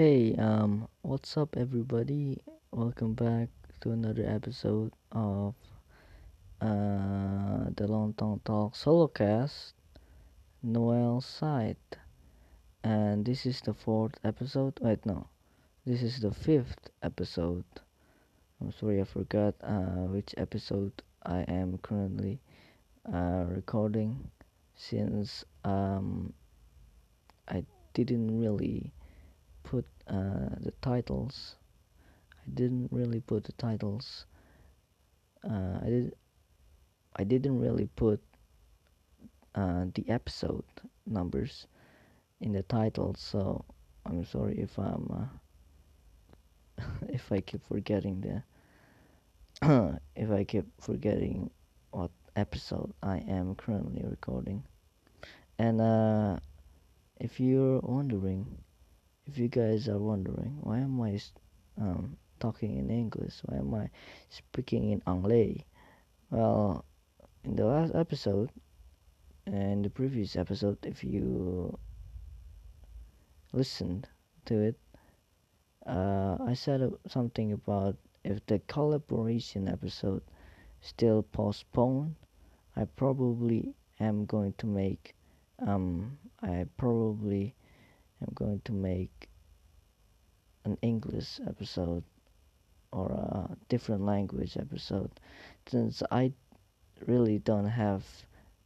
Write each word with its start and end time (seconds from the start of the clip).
Hey, 0.00 0.34
um, 0.36 0.88
what's 1.02 1.36
up, 1.36 1.58
everybody? 1.58 2.40
Welcome 2.70 3.12
back 3.12 3.50
to 3.82 3.90
another 3.90 4.24
episode 4.26 4.94
of 5.12 5.54
uh, 6.58 7.68
the 7.76 7.86
Long 7.86 8.14
Tongue 8.16 8.40
Talk 8.42 8.74
solo 8.74 9.08
cast, 9.08 9.74
Noel 10.62 11.20
side. 11.20 11.76
And 12.82 13.26
this 13.26 13.44
is 13.44 13.60
the 13.60 13.74
fourth 13.74 14.14
episode. 14.24 14.80
Wait, 14.80 15.04
no, 15.04 15.26
this 15.84 16.00
is 16.00 16.18
the 16.18 16.32
fifth 16.32 16.88
episode. 17.02 17.66
I'm 18.58 18.72
sorry, 18.72 19.02
I 19.02 19.04
forgot 19.04 19.54
uh, 19.62 20.08
which 20.08 20.32
episode 20.38 21.02
I 21.24 21.40
am 21.40 21.76
currently 21.82 22.40
uh, 23.04 23.44
recording 23.46 24.30
since 24.74 25.44
um, 25.62 26.32
I 27.46 27.64
didn't 27.92 28.40
really 28.40 28.94
put 29.62 29.86
uh, 30.06 30.56
the 30.60 30.72
titles. 30.82 31.56
I 32.34 32.50
didn't 32.54 32.88
really 32.90 33.20
put 33.20 33.44
the 33.44 33.52
titles. 33.52 34.26
Uh, 35.44 35.78
I 35.82 35.86
did. 35.86 36.14
I 37.16 37.24
didn't 37.24 37.58
really 37.58 37.88
put 37.96 38.20
uh, 39.54 39.86
the 39.94 40.08
episode 40.08 40.64
numbers 41.06 41.66
in 42.40 42.52
the 42.52 42.62
title, 42.62 43.14
so 43.18 43.64
I'm 44.06 44.24
sorry 44.24 44.58
if 44.58 44.78
I'm 44.78 45.30
uh, 46.78 46.84
if 47.08 47.30
I 47.32 47.40
keep 47.40 47.66
forgetting 47.66 48.20
the 48.20 48.42
if 50.16 50.30
I 50.30 50.44
keep 50.44 50.66
forgetting 50.80 51.50
what 51.90 52.10
episode 52.36 52.92
I 53.02 53.18
am 53.18 53.54
currently 53.54 54.02
recording. 54.08 54.64
And 55.58 55.80
uh, 55.80 56.38
if 57.18 57.38
you're 57.38 57.80
wondering, 57.80 58.46
if 59.30 59.38
you 59.38 59.46
guys 59.46 59.88
are 59.88 59.98
wondering, 59.98 60.58
why 60.60 60.78
am 60.78 61.00
I 61.00 61.20
um, 61.80 62.16
talking 62.40 62.78
in 62.78 62.90
English? 62.90 63.34
Why 63.44 63.58
am 63.58 63.72
I 63.74 63.88
speaking 64.28 64.90
in 64.90 65.02
Anglais? 65.06 65.64
Well, 66.30 66.84
in 67.44 67.54
the 67.54 67.64
last 67.64 67.94
episode, 67.94 68.50
and 69.46 69.84
the 69.84 69.90
previous 69.90 70.34
episode, 70.34 70.78
if 70.84 71.04
you 71.04 71.78
listened 73.52 74.08
to 74.46 74.58
it, 74.58 74.78
uh, 75.86 76.36
I 76.44 76.54
said 76.54 76.92
something 77.06 77.52
about 77.52 77.96
if 78.24 78.44
the 78.46 78.58
collaboration 78.66 79.68
episode 79.68 80.22
still 80.80 81.22
postponed, 81.22 82.16
I 82.74 82.84
probably 82.84 83.74
am 84.00 84.26
going 84.26 84.54
to 84.58 84.66
make 84.66 85.14
um 85.60 86.18
I 86.42 86.64
probably 86.76 87.54
am 88.22 88.32
going 88.34 88.60
to 88.64 88.72
make 88.72 89.28
an 90.64 90.76
English 90.82 91.40
episode 91.46 92.04
or 92.92 93.10
a 93.12 93.56
different 93.68 94.04
language 94.04 94.56
episode 94.56 95.10
since 95.66 96.02
I 96.10 96.32
really 97.06 97.38
don't 97.38 97.68
have 97.68 98.04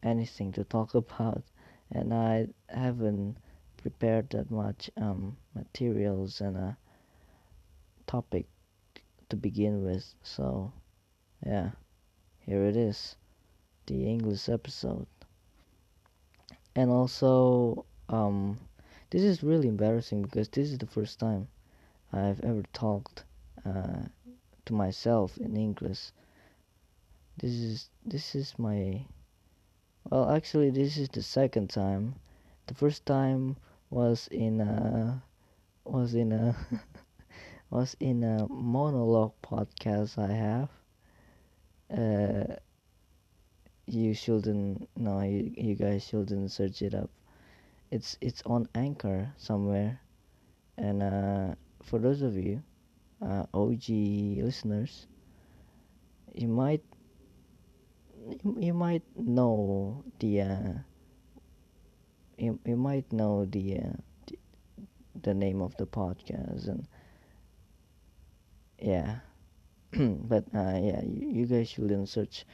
anything 0.03 0.53
to 0.53 0.65
talk 0.65 0.95
about 1.05 1.43
and 1.91 2.13
I 2.13 2.49
haven't 2.69 3.37
prepared 3.77 4.31
that 4.31 4.51
much 4.51 4.91
um, 4.97 5.37
materials 5.55 6.41
and 6.41 6.57
a 6.57 6.77
topic 8.07 8.47
to 9.29 9.37
begin 9.37 9.85
with. 9.85 10.15
So 10.23 10.73
yeah 11.47 11.71
here 12.47 12.65
it 12.65 12.77
is 12.77 13.17
the 13.87 14.07
English 14.07 14.49
episode. 14.49 15.07
And 16.77 16.91
also 16.91 17.87
um, 18.09 18.59
this 19.15 19.23
is 19.23 19.45
really 19.45 19.69
embarrassing 19.69 20.23
because 20.23 20.49
this 20.49 20.73
is 20.73 20.79
the 20.79 20.89
first 20.89 21.21
time 21.21 21.47
I've 22.13 22.41
ever 22.41 22.65
talked 22.73 23.23
uh, 23.65 24.03
to 24.65 24.73
myself 24.73 25.39
in 25.39 25.57
English. 25.57 26.11
This 27.39 27.53
is 27.53 27.91
this 28.05 28.35
is 28.35 28.59
my 28.59 29.07
well 30.11 30.29
actually 30.33 30.71
this 30.71 30.97
is 30.97 31.09
the 31.11 31.23
second 31.23 31.71
time. 31.71 32.17
The 32.67 32.75
first 32.75 33.07
time 33.07 33.55
was 33.89 34.27
in 34.33 34.61
a 34.61 35.23
was 35.85 36.17
in 36.17 36.33
a 36.33 36.57
was 37.71 37.97
in 38.01 38.25
a 38.25 38.49
monologue 38.49 39.35
podcast 39.45 40.19
I 40.19 40.33
have. 40.33 40.71
Uh, 41.89 42.57
you 43.87 44.13
shouldn't 44.13 44.89
no 44.97 45.21
you, 45.21 45.53
you 45.57 45.77
guys 45.77 46.03
shouldn't 46.05 46.51
search 46.51 46.83
it 46.83 46.95
up. 46.97 47.11
It's 47.95 48.19
it's 48.21 48.43
on 48.43 48.67
Anchor 48.75 49.31
somewhere, 49.39 50.01
and 50.77 51.01
uh, 51.01 51.55
for 51.85 52.01
those 52.01 52.23
of 52.23 52.35
you 52.35 52.61
uh, 53.23 53.47
OG 53.55 53.89
listeners, 54.43 55.07
you 56.35 56.49
might 56.49 56.83
you, 58.59 58.75
might 58.75 59.05
know 59.17 60.03
the 60.19 60.41
uh, 60.41 60.73
you, 62.37 62.59
you 62.65 62.77
might 62.77 63.13
know 63.13 63.45
the, 63.45 63.79
uh, 63.79 63.93
the 64.27 64.39
the 65.23 65.35
name 65.35 65.63
of 65.63 65.77
the 65.77 65.87
podcast 65.87 66.67
and 66.67 66.89
yeah. 68.81 69.21
But 69.95 70.45
uh, 70.53 70.79
yeah 70.83 71.03
you, 71.07 71.29
you 71.31 71.47
guys 71.47 71.69
shouldn't 71.69 72.09
search 72.09 72.45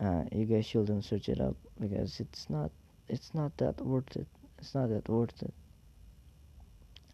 uh, 0.00 0.24
you 0.32 0.44
guys 0.44 0.66
shouldn't 0.66 1.04
search 1.04 1.28
it 1.28 1.40
up 1.40 1.56
because 1.78 2.18
it's 2.18 2.50
not 2.50 2.72
it's 3.08 3.34
not 3.34 3.56
that 3.58 3.80
worth 3.80 4.16
it. 4.16 4.26
It's 4.58 4.74
not 4.74 4.88
that 4.90 5.08
worth 5.08 5.42
it. 5.42 5.52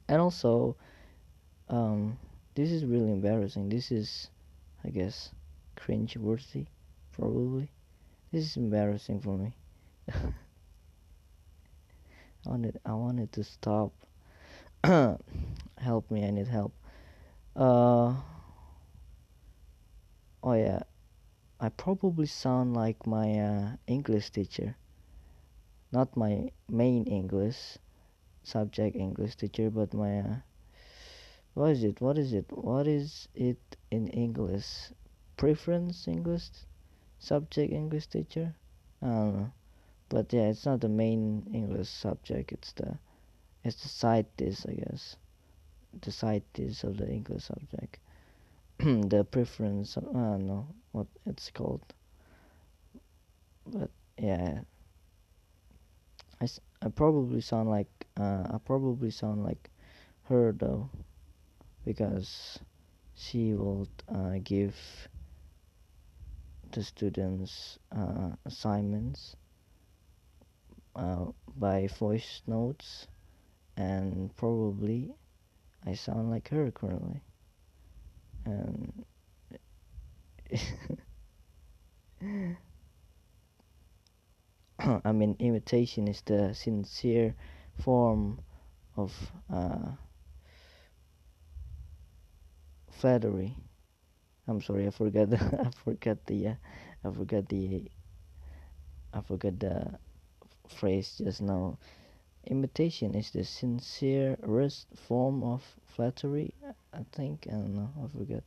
And 0.09 0.21
also 0.21 0.77
um, 1.69 2.19
this 2.55 2.71
is 2.71 2.85
really 2.85 3.11
embarrassing. 3.13 3.69
This 3.69 3.91
is 3.93 4.29
i 4.85 4.89
guess 4.89 5.31
cringe 5.77 6.17
worthy 6.17 6.67
probably. 7.13 7.71
This 8.33 8.45
is 8.45 8.57
embarrassing 8.57 9.21
for 9.21 9.37
me. 9.37 9.53
I 10.13 10.33
wanted 12.45 12.81
i 12.85 12.93
wanted 12.93 13.33
to 13.33 13.45
stop. 13.45 13.93
Help 14.85 16.11
me 16.11 16.25
i 16.25 16.31
need 16.31 16.49
help. 16.49 16.73
Uh 17.55 18.15
oh 20.43 20.55
yeah. 20.55 20.83
I 21.61 21.69
probably 21.69 22.27
sound 22.27 22.75
like 22.75 23.07
my 23.07 23.39
uh, 23.39 23.69
english 23.87 24.31
teacher 24.31 24.75
not 25.93 26.17
my 26.17 26.51
main 26.69 27.05
english 27.07 27.79
subject 28.43 28.97
English 28.97 29.37
teacher, 29.37 29.71
but 29.71 29.95
my 29.95 30.21
uh, 30.21 30.37
what 31.55 31.71
is 31.71 31.85
it? 31.85 32.01
What 32.01 32.19
is 32.19 32.33
it? 32.33 32.47
What 32.51 32.87
is 32.87 33.29
it 33.35 33.77
in 33.91 34.09
English? 34.09 34.93
Preference 35.37 36.07
English 36.07 36.49
subject 37.19 37.73
English 37.73 38.07
teacher? 38.07 38.55
I 39.03 39.07
don't 39.07 39.37
know, 39.37 39.53
but 40.09 40.33
yeah, 40.33 40.49
it's 40.49 40.67
not 40.67 40.81
the 40.81 40.89
main 40.89 41.49
English 41.53 41.89
subject. 41.89 42.53
It's 42.53 42.73
the 42.73 42.99
it's 43.65 43.83
the 43.83 43.89
side 43.89 44.27
dish, 44.37 44.65
I 44.67 44.75
guess. 44.75 45.17
The 46.03 46.13
side 46.13 46.45
dish 46.53 46.85
of 46.85 46.97
the 46.97 47.09
English 47.09 47.45
subject. 47.45 47.99
the 48.79 49.27
preference. 49.31 49.97
I 49.97 50.01
don't 50.01 50.47
know 50.47 50.67
what 50.93 51.07
it's 51.27 51.51
called, 51.51 51.83
but 53.67 53.91
yeah. 54.19 54.61
I, 56.41 56.49
I 56.83 56.89
probably 56.89 57.41
sound 57.43 57.69
like 57.69 58.07
uh, 58.17 58.45
I 58.51 58.59
probably 58.65 59.11
sound 59.11 59.45
like 59.45 59.71
her 60.25 60.53
though, 60.53 60.89
because 61.85 62.59
she 63.15 63.53
will 63.53 63.87
uh, 64.09 64.39
give 64.43 64.75
the 66.73 66.83
students 66.83 67.79
uh, 67.93 68.31
assignments 68.47 69.37
uh, 70.97 71.27
by 71.57 71.89
voice 71.99 72.43
notes, 72.47 73.07
and 73.77 74.35
probably 74.37 75.13
I 75.87 75.95
sound 75.95 76.31
like 76.31 76.49
her 76.49 76.71
currently, 76.71 77.21
and. 78.47 79.05
I 85.05 85.13
mean, 85.13 85.37
imitation 85.39 86.09
is 86.09 86.23
the 86.23 86.55
sincere 86.55 87.35
form 87.83 88.41
of 88.97 89.13
uh, 89.53 89.93
flattery. 92.91 93.57
I'm 94.49 94.63
sorry, 94.63 94.87
I 94.87 94.91
forgot. 94.91 95.31
The, 95.31 95.37
I 95.67 95.71
forgot 95.85 96.25
the. 96.27 96.49
Uh, 96.49 96.55
I 97.05 97.11
forgot 97.13 97.49
the. 97.49 97.91
I 99.13 99.21
forgot 99.21 99.59
the 99.59 99.99
phrase 100.69 101.21
just 101.23 101.43
now. 101.43 101.79
Imitation 102.47 103.15
is 103.15 103.31
the 103.31 103.45
sincerest 103.45 104.87
form 105.07 105.43
of 105.43 105.63
flattery. 105.95 106.55
I 106.95 107.05
think 107.13 107.47
I 107.49 107.53
don't 107.53 107.75
know. 107.75 107.91
I 108.03 108.09
forgot. 108.09 108.45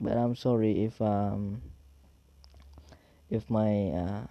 But 0.00 0.18
I'm 0.18 0.36
sorry 0.36 0.84
if 0.84 1.00
um 1.00 1.62
if 3.30 3.48
my 3.48 3.88
uh, 3.88 4.26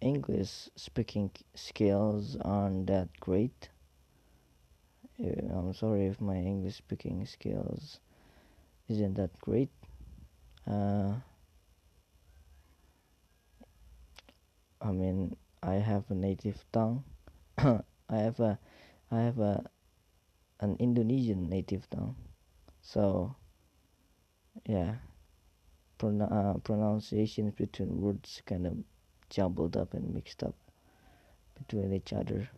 English 0.00 0.68
speaking 0.76 1.30
skills 1.54 2.36
aren't 2.42 2.86
that 2.88 3.08
great. 3.20 3.70
Uh, 5.18 5.52
I'm 5.54 5.72
sorry 5.74 6.06
if 6.06 6.20
my 6.20 6.36
English 6.36 6.76
speaking 6.76 7.24
skills 7.26 8.00
isn't 8.88 9.14
that 9.14 9.38
great. 9.40 9.70
Uh, 10.66 11.14
I 14.80 14.92
mean, 14.92 15.36
I 15.62 15.74
have 15.74 16.10
a 16.10 16.14
native 16.14 16.64
tongue. 16.72 17.04
I 17.58 17.82
have 18.10 18.38
a, 18.40 18.58
I 19.10 19.20
have 19.20 19.38
a, 19.38 19.64
an 20.60 20.76
Indonesian 20.78 21.48
native 21.48 21.88
tongue. 21.88 22.16
So, 22.82 23.34
yeah, 24.66 24.96
Pronu- 25.98 26.30
uh, 26.30 26.58
pronunciations 26.58 27.54
between 27.54 28.00
words 28.00 28.42
kind 28.46 28.66
of 28.66 28.76
jumbled 29.30 29.76
up 29.76 29.94
and 29.94 30.14
mixed 30.14 30.42
up 30.42 30.54
between 31.58 31.92
each 31.92 32.12
other. 32.12 32.48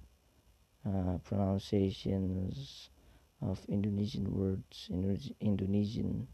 Uh, 0.87 1.19
pronunciations 1.25 2.91
of 3.43 3.61
Indonesian 3.69 4.33
words, 4.33 4.89
Indonesian 5.41 6.27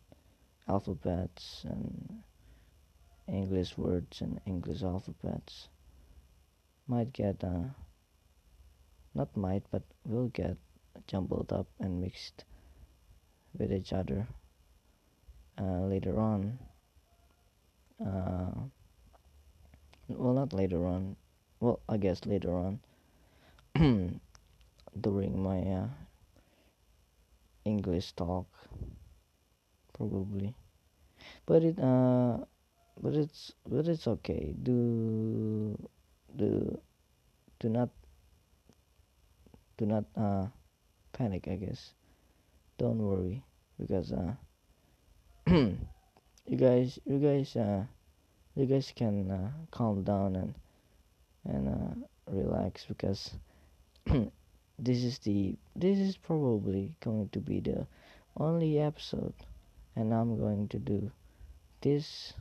alphabets, 0.69 1.65
and 1.69 2.23
English 3.29 3.77
words 3.77 4.21
and 4.21 4.41
English 4.47 4.83
alphabets 4.83 5.69
might 6.87 7.13
get, 7.13 7.43
uh, 7.43 7.69
not 9.15 9.35
might, 9.37 9.63
but 9.71 9.83
will 10.05 10.29
get 10.29 10.57
jumbled 11.07 11.53
up 11.53 11.67
and 11.81 12.01
mixed 12.01 12.45
with 13.59 13.73
each 13.73 13.93
other 13.93 14.27
uh, 15.59 15.81
later 15.87 16.19
on. 16.21 16.59
Uh, 18.05 18.51
well, 20.09 20.35
not 20.35 20.53
later 20.53 20.87
on. 20.87 21.17
Well, 21.61 21.81
I 21.89 21.97
guess 21.97 22.27
later 22.27 22.53
on 22.55 22.81
during 25.01 25.43
my 25.43 25.61
uh, 25.61 25.89
English 27.65 28.13
talk, 28.13 28.47
probably. 29.93 30.55
But 31.47 31.63
it 31.65 31.79
uh, 31.79 32.39
but 33.01 33.15
it's 33.15 33.53
but 33.69 33.89
it's 33.89 34.07
okay. 34.07 34.55
Do 34.63 35.77
do 36.37 36.79
do 37.61 37.69
not 37.69 37.89
do 39.79 39.87
not 39.87 40.05
uh 40.17 40.47
panic. 41.13 41.49
I 41.49 41.57
guess. 41.57 41.95
Don't 42.77 42.99
worry 42.99 43.43
because 43.79 44.13
uh 44.13 44.35
you 45.47 46.57
guys 46.57 46.99
you 47.07 47.19
guys 47.19 47.57
uh 47.57 47.85
you 48.57 48.67
guys 48.67 48.93
can 48.95 49.31
uh, 49.31 49.51
calm 49.73 50.05
down 50.05 50.37
and 50.37 50.55
and 51.45 51.69
uh, 51.69 52.07
relax 52.31 52.85
because 52.85 53.35
this 54.79 55.05
is 55.05 55.19
the 55.19 55.57
this 55.75 55.99
is 55.99 56.17
probably 56.17 56.95
going 57.01 57.29
to 57.31 57.41
be 57.41 57.61
the 57.61 57.87
only 58.37 58.79
episode 58.79 59.35
and 59.97 60.15
I'm 60.15 60.39
going 60.39 60.69
to 60.69 60.79
do 60.79 61.11
this 61.81 62.33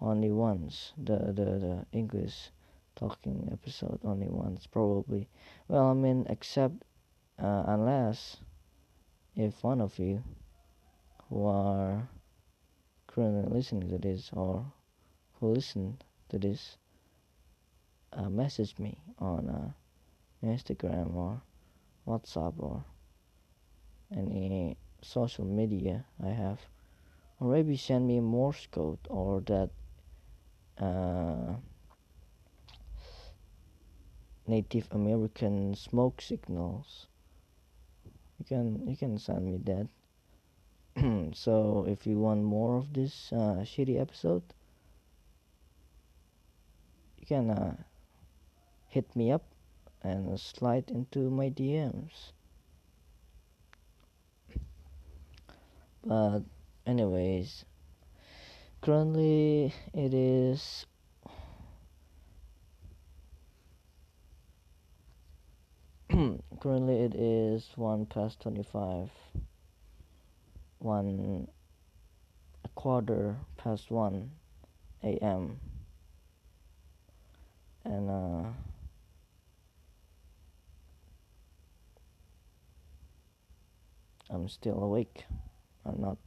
only 0.00 0.30
once 0.30 0.92
the 0.98 1.18
the, 1.18 1.44
the 1.58 1.86
English 1.92 2.50
talking 2.96 3.48
episode 3.52 4.00
only 4.04 4.28
once 4.28 4.66
probably. 4.66 5.28
Well 5.68 5.86
I 5.86 5.94
mean 5.94 6.26
except 6.28 6.82
uh, 7.40 7.62
unless 7.66 8.38
if 9.36 9.62
one 9.62 9.80
of 9.80 9.96
you 10.00 10.22
who 11.28 11.46
are 11.46 12.08
currently 13.06 13.54
listening 13.54 13.88
to 13.90 13.98
this 13.98 14.30
or 14.32 14.66
who 15.40 15.52
listen 15.54 15.98
to 16.28 16.38
this 16.38 16.76
uh, 18.12 18.28
message 18.28 18.78
me 18.78 18.98
on 19.18 19.48
uh, 19.48 20.46
Instagram 20.46 21.14
or 21.14 21.40
WhatsApp 22.06 22.54
or 22.58 22.84
any 24.10 24.76
social 25.02 25.44
media 25.44 26.04
I 26.24 26.30
have, 26.30 26.60
or 27.40 27.52
maybe 27.52 27.76
send 27.76 28.06
me 28.06 28.18
a 28.18 28.22
Morse 28.22 28.66
code 28.70 28.98
or 29.08 29.40
that 29.42 29.70
uh, 30.78 31.54
Native 34.46 34.88
American 34.92 35.74
smoke 35.74 36.20
signals. 36.22 37.06
You 38.38 38.44
can 38.46 38.88
you 38.88 38.96
can 38.96 39.18
send 39.18 39.44
me 39.44 39.58
that. 39.64 39.88
so 41.36 41.84
if 41.86 42.06
you 42.06 42.18
want 42.18 42.42
more 42.42 42.78
of 42.78 42.92
this 42.92 43.32
uh, 43.32 43.62
shitty 43.62 44.00
episode, 44.00 44.42
can 47.28 47.50
uh, 47.50 47.76
hit 48.88 49.14
me 49.14 49.30
up 49.30 49.44
and 50.02 50.40
slide 50.40 50.88
into 50.88 51.28
my 51.28 51.50
DMs. 51.50 52.32
But 56.02 56.40
anyways, 56.86 57.66
currently 58.80 59.74
it 59.92 60.14
is 60.14 60.86
currently 66.60 67.00
it 67.00 67.14
is 67.14 67.68
one 67.76 68.06
past 68.06 68.40
25 68.40 69.10
one 70.78 71.46
a 72.64 72.68
quarter 72.68 73.36
past 73.58 73.90
1 73.90 74.30
a.m 75.02 75.60
and 77.84 78.10
uh 78.10 78.48
I'm 84.30 84.48
still 84.48 84.82
awake. 84.82 85.24
I'm 85.86 86.00
not 86.02 86.18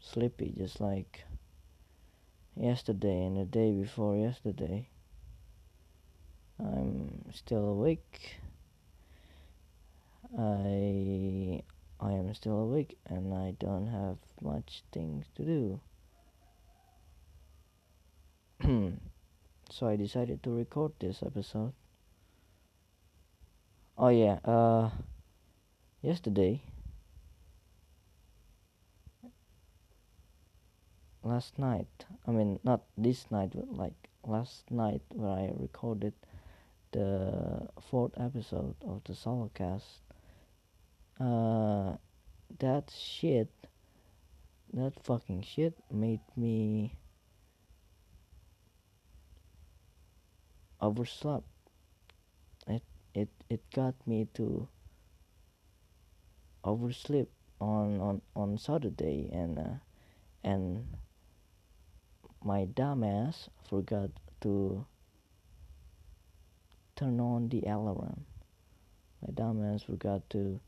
sleepy 0.00 0.54
just 0.56 0.80
like 0.80 1.24
yesterday 2.54 3.24
and 3.24 3.36
the 3.36 3.44
day 3.44 3.72
before 3.72 4.16
yesterday. 4.16 4.88
I'm 6.60 7.24
still 7.34 7.64
awake. 7.66 8.36
I 10.38 11.62
I 11.98 12.12
am 12.12 12.32
still 12.34 12.58
awake 12.60 12.96
and 13.06 13.34
I 13.34 13.54
don't 13.58 13.88
have 13.88 14.18
much 14.40 14.84
things 14.92 15.26
to 15.36 15.42
do. 15.42 15.80
so 19.70 19.86
I 19.88 19.96
decided 19.96 20.42
to 20.42 20.50
record 20.50 20.92
this 20.98 21.22
episode. 21.22 21.72
Oh 23.98 24.08
yeah, 24.08 24.38
uh 24.44 24.90
yesterday 26.02 26.62
last 31.22 31.58
night, 31.58 32.04
I 32.26 32.30
mean 32.30 32.60
not 32.62 32.82
this 32.96 33.30
night 33.30 33.50
but 33.54 33.72
like 33.72 34.08
last 34.24 34.70
night 34.70 35.02
where 35.10 35.32
I 35.32 35.52
recorded 35.56 36.14
the 36.92 37.68
fourth 37.80 38.12
episode 38.16 38.74
of 38.82 39.02
the 39.04 39.14
solo 39.14 39.50
cast 39.54 40.00
uh, 41.20 41.96
that 42.58 42.92
shit, 42.94 43.48
that 44.72 44.92
fucking 45.02 45.42
shit 45.42 45.74
made 45.90 46.20
me 46.36 46.94
overslept. 50.80 51.46
It 52.66 52.82
it 53.14 53.28
it 53.48 53.62
got 53.74 53.94
me 54.06 54.28
to 54.34 54.68
oversleep 56.64 57.30
on 57.60 58.00
on 58.00 58.20
on 58.34 58.58
Saturday 58.58 59.30
and 59.32 59.58
uh, 59.58 59.78
and 60.44 60.86
my 62.44 62.66
dumbass 62.66 63.48
forgot 63.68 64.10
to 64.40 64.84
turn 66.94 67.20
on 67.20 67.48
the 67.48 67.62
alarm. 67.62 68.24
My 69.22 69.32
dumbass 69.32 69.84
forgot 69.84 70.28
to 70.30 70.60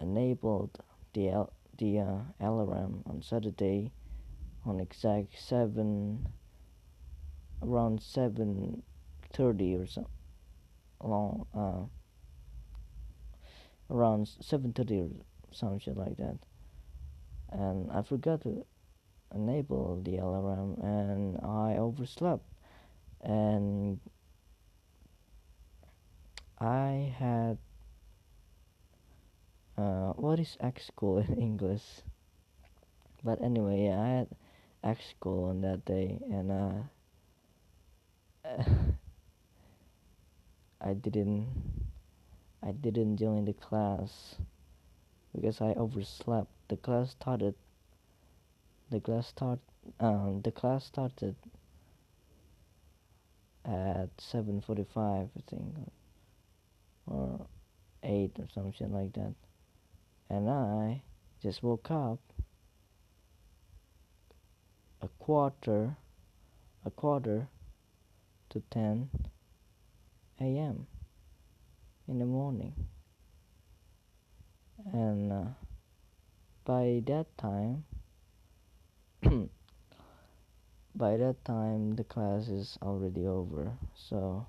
enabled 0.00 0.78
the 1.12 1.46
the 1.78 2.00
uh, 2.00 2.18
alarm 2.40 3.02
on 3.06 3.22
Saturday 3.22 3.92
on 4.64 4.80
exact 4.80 5.38
seven 5.38 6.26
around 7.62 8.00
seven 8.00 8.82
thirty 9.32 9.74
or 9.74 9.86
so 9.86 10.06
along 11.00 11.46
uh, 11.54 11.84
around 13.94 14.28
seven 14.40 14.72
thirty 14.72 15.00
or 15.00 15.10
some 15.52 15.78
shit 15.78 15.96
like 15.96 16.16
that 16.16 16.36
and 17.50 17.90
I 17.90 18.02
forgot 18.02 18.42
to 18.42 18.64
enable 19.34 20.00
the 20.02 20.18
alarm 20.18 20.76
and 20.82 21.38
I 21.38 21.76
overslept 21.78 22.44
and 23.22 24.00
I 26.60 27.14
had 27.18 27.58
uh, 29.78 30.12
what 30.14 30.40
is 30.40 30.56
X 30.60 30.86
school 30.88 31.18
in 31.18 31.36
English? 31.40 32.02
But 33.22 33.40
anyway, 33.40 33.84
yeah, 33.84 34.00
I 34.00 34.08
had 34.08 34.28
X 34.82 35.10
school 35.10 35.50
on 35.50 35.60
that 35.62 35.84
day, 35.84 36.18
and 36.30 36.50
uh, 36.50 36.82
I 40.80 40.94
didn't 40.94 41.48
I 42.62 42.72
didn't 42.72 43.18
join 43.18 43.44
the 43.44 43.52
class 43.52 44.36
because 45.34 45.60
I 45.60 45.74
overslept. 45.74 46.48
The 46.68 46.76
class 46.76 47.10
started 47.10 47.54
the 48.90 49.00
class 49.00 49.28
start 49.28 49.58
um, 50.00 50.40
the 50.42 50.50
class 50.50 50.84
started 50.84 51.36
at 53.64 54.16
7:45 54.16 54.86
I 54.96 55.28
think 55.46 55.62
or 57.06 57.46
8 58.02 58.30
or 58.38 58.48
something 58.54 58.92
like 58.92 59.12
that 59.14 59.34
and 60.30 60.48
I 60.48 61.02
just 61.42 61.62
woke 61.62 61.90
up 61.90 62.20
a 65.02 65.08
quarter 65.18 65.96
a 66.84 66.90
quarter 66.90 67.48
to 68.50 68.62
10 68.70 69.10
a.m. 70.40 70.86
in 72.06 72.18
the 72.18 72.26
morning. 72.26 72.72
And 74.92 75.32
uh, 75.32 75.44
by 76.64 77.02
that 77.06 77.26
time 77.36 77.84
by 80.94 81.16
that 81.16 81.44
time 81.44 81.96
the 81.96 82.04
class 82.04 82.48
is 82.48 82.78
already 82.82 83.26
over. 83.26 83.72
So 83.94 84.46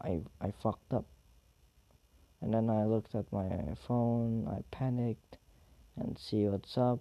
I 0.00 0.20
I 0.40 0.52
fucked 0.62 0.92
up. 0.92 1.06
And 2.40 2.54
then 2.54 2.70
I 2.70 2.84
looked 2.84 3.14
at 3.14 3.30
my 3.32 3.74
phone 3.86 4.48
I 4.48 4.62
panicked 4.70 5.38
and 5.96 6.18
see 6.18 6.48
what's 6.48 6.78
up. 6.78 7.00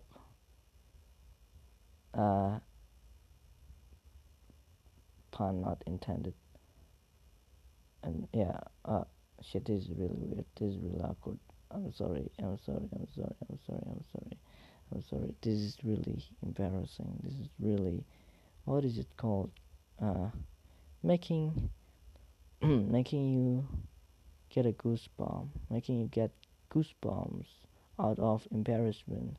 Uh, 2.14 2.60
pun 5.32 5.62
not 5.62 5.84
intended. 5.86 6.34
And 8.04 8.28
yeah 8.34 8.60
uh, 8.86 9.04
shit 9.42 9.66
this 9.66 9.84
is 9.84 9.90
really 9.98 10.16
weird. 10.16 10.46
This 10.60 10.74
is 10.74 10.78
really 10.82 11.02
awkward. 11.02 11.38
I'm 11.72 11.92
sorry 11.94 12.30
I'm 12.40 12.58
sorry 12.66 12.88
I'm 12.94 13.08
sorry 13.16 13.36
I'm 13.50 13.60
sorry 13.66 13.84
I'm 13.86 14.06
sorry. 14.12 14.38
I'm 14.94 15.04
sorry. 15.04 15.34
This 15.42 15.60
is 15.60 15.78
really 15.84 16.24
embarrassing. 16.44 17.20
This 17.24 17.34
is 17.34 17.50
really 17.60 18.04
what 18.66 18.86
is 18.86 18.98
it 18.98 19.08
called? 19.18 19.52
Uh, 20.02 20.30
making 21.04 21.70
making 22.62 23.34
you 23.34 23.68
get 24.50 24.66
a 24.66 24.72
goosebump 24.72 25.48
making 25.70 26.00
you 26.00 26.08
get 26.08 26.32
goosebumps 26.74 27.46
out 28.00 28.20
of 28.20 28.48
embarrassment. 28.52 29.38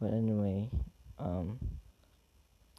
But 0.00 0.12
anyway 0.12 0.70
um, 1.18 1.58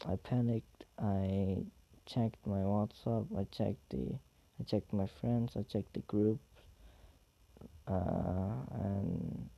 I 0.07 0.15
panicked. 0.17 0.85
I 0.97 1.57
checked 2.05 2.45
my 2.45 2.59
WhatsApp. 2.59 3.27
I 3.37 3.45
checked 3.51 3.89
the 3.89 4.15
I 4.59 4.63
checked 4.65 4.91
my 4.93 5.07
friends. 5.21 5.53
I 5.55 5.63
checked 5.63 5.93
the 5.93 6.01
group. 6.01 6.39
Uh, 7.87 8.55
and 8.71 9.49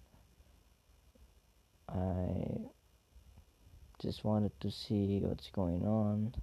I 1.90 2.70
just 4.00 4.24
wanted 4.24 4.52
to 4.62 4.72
see 4.72 5.20
what's 5.24 5.50
going 5.50 5.86
on. 5.86 6.34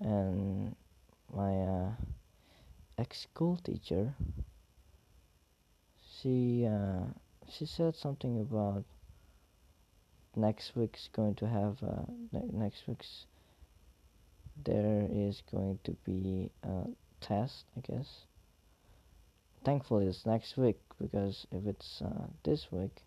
And 0.00 0.76
my 1.34 1.52
uh, 1.60 1.90
ex 2.98 3.22
school 3.22 3.58
teacher 3.58 4.14
she 6.26 6.66
uh, 6.66 7.04
she 7.48 7.66
said 7.66 7.94
something 7.94 8.40
about 8.40 8.84
next 10.36 10.72
week's 10.76 11.08
going 11.12 11.34
to 11.34 11.48
have 11.48 11.76
uh, 11.82 12.02
ne- 12.32 12.50
next 12.52 12.86
week's 12.86 13.26
there 14.64 15.06
is 15.10 15.42
going 15.50 15.78
to 15.84 15.96
be 16.04 16.50
a 16.62 16.84
test 17.20 17.64
I 17.76 17.80
guess. 17.80 18.08
Thankfully 19.64 20.06
it's 20.06 20.26
next 20.26 20.56
week 20.56 20.78
because 21.00 21.46
if 21.50 21.66
it's 21.66 22.02
uh, 22.02 22.26
this 22.44 22.66
week 22.70 23.02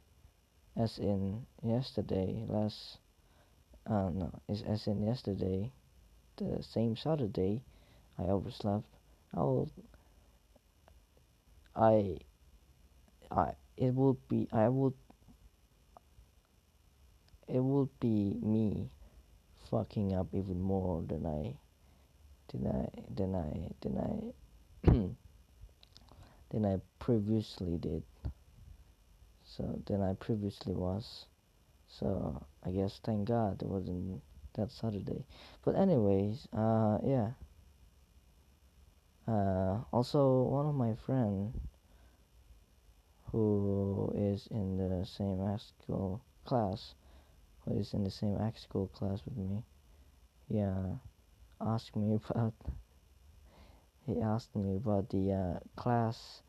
as 0.76 0.98
in 0.98 1.46
yesterday 1.64 2.46
last 2.48 2.98
uh, 3.90 4.10
no 4.10 4.32
is 4.48 4.64
as 4.64 4.88
in 4.88 5.04
yesterday 5.04 5.72
the 6.38 6.64
same 6.64 6.96
Saturday 6.96 7.62
I 8.18 8.24
overslept 8.24 8.86
I'll 9.34 9.70
I 11.76 12.18
I 13.32 13.54
it 13.78 13.94
would 13.94 14.18
be 14.28 14.48
I 14.52 14.68
would 14.68 14.94
it 17.52 17.64
would 17.64 17.90
be 18.00 18.38
me 18.42 18.90
fucking 19.70 20.14
up 20.14 20.28
even 20.34 20.62
more 20.62 21.04
than 21.08 21.26
I 21.26 21.56
than 22.52 22.68
I 22.68 22.90
than 23.14 23.36
I 23.36 23.70
than 23.82 23.98
I 23.98 24.90
than 26.52 26.66
I 26.66 26.80
previously 27.00 27.78
did. 27.78 28.04
So 29.46 29.82
than 29.86 30.02
I 30.02 30.14
previously 30.14 30.74
was. 30.74 31.26
So 31.88 32.46
I 32.64 32.70
guess 32.70 33.00
thank 33.04 33.28
God 33.28 33.62
it 33.62 33.68
wasn't 33.68 34.22
that 34.54 34.72
Saturday. 34.72 35.26
But 35.66 35.76
anyways 35.76 36.48
uh 36.56 37.00
yeah. 37.04 37.32
Uh 39.28 39.80
also 39.92 40.44
one 40.44 40.68
of 40.68 40.76
my 40.76 40.94
friend 41.06 41.54
who 43.32 44.12
is 44.16 44.48
in 44.52 44.78
the 44.78 45.06
same 45.06 45.40
high 45.40 45.58
school 45.58 46.22
class 46.46 46.96
is 47.72 47.94
in 47.94 48.04
the 48.04 48.12
same 48.12 48.38
act 48.42 48.60
school 48.60 48.88
class 48.88 49.22
with 49.26 49.38
me. 49.38 49.64
Yeah 50.48 50.96
asked 51.62 51.96
me 51.96 52.16
about 52.30 52.54
he 54.06 54.20
asked 54.22 54.56
me 54.56 54.78
about 54.78 55.10
the 55.10 55.32
uh, 55.32 55.60
class 55.76 56.42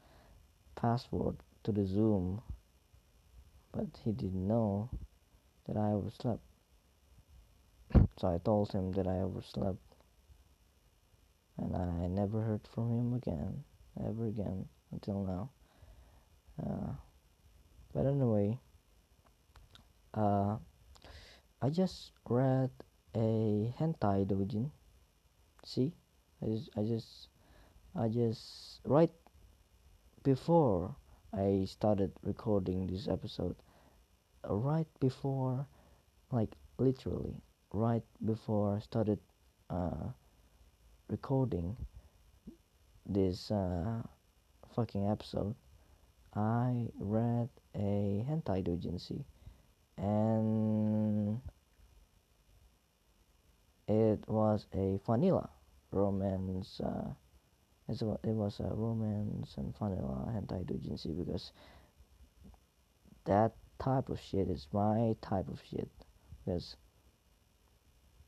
password 0.77 1.37
to 1.63 1.73
the 1.73 1.85
zoom. 1.85 2.41
But 3.73 3.87
he 4.03 4.13
didn't 4.13 4.49
know 4.49 4.89
that 5.67 5.77
i 5.77 5.93
overslept. 5.93 6.41
So 8.19 8.29
i 8.29 8.39
told 8.39 8.73
him 8.73 8.93
that 8.93 9.07
i 9.07 9.21
overslept. 9.21 9.79
And 11.59 11.77
i 11.77 12.07
never 12.07 12.41
heard 12.41 12.67
from 12.75 12.91
him 12.91 13.15
again 13.15 13.65
ever 13.99 14.27
again 14.27 14.67
until 14.93 15.25
now. 15.25 15.51
Uh, 16.65 16.93
but 17.93 18.07
anyway 18.07 18.59
uh, 20.15 20.57
I 21.63 21.69
just 21.69 22.13
read 22.27 22.71
a 23.15 23.75
hentai 23.79 24.25
doujin. 24.27 24.71
See, 25.63 25.93
I 26.41 26.47
just, 26.47 26.71
I 26.75 26.83
just, 26.85 27.29
I 27.95 28.09
just 28.09 28.81
right 28.85 29.13
before 30.23 30.97
I 31.35 31.67
started 31.69 32.13
recording 32.23 32.87
this 32.87 33.09
episode, 33.09 33.57
right 34.49 34.87
before, 35.01 35.67
like 36.33 36.57
literally, 36.79 37.43
right 37.75 38.05
before 38.25 38.77
I 38.77 38.81
started 38.81 39.19
uh, 39.69 40.17
recording 41.11 41.77
this 43.05 43.51
uh, 43.51 44.01
fucking 44.75 45.11
episode, 45.11 45.55
I 46.35 46.89
read 46.99 47.51
a 47.75 48.25
hentai 48.25 48.65
doujinshi 48.65 49.25
and 50.01 51.41
it 53.87 54.21
was 54.27 54.67
a 54.75 54.99
vanilla 55.07 55.49
romance. 55.93 56.81
Uh, 56.81 57.11
it 57.89 58.35
was 58.35 58.61
a 58.61 58.75
romance 58.75 59.55
and 59.57 59.77
vanilla 59.77 60.33
hentai 60.33 60.65
doujinshi 60.65 61.17
because 61.17 61.53
that 63.25 63.53
type 63.79 64.09
of 64.09 64.19
shit 64.21 64.49
is 64.49 64.67
my 64.73 65.15
type 65.21 65.49
of 65.49 65.61
shit. 65.69 65.91
Because 66.45 66.77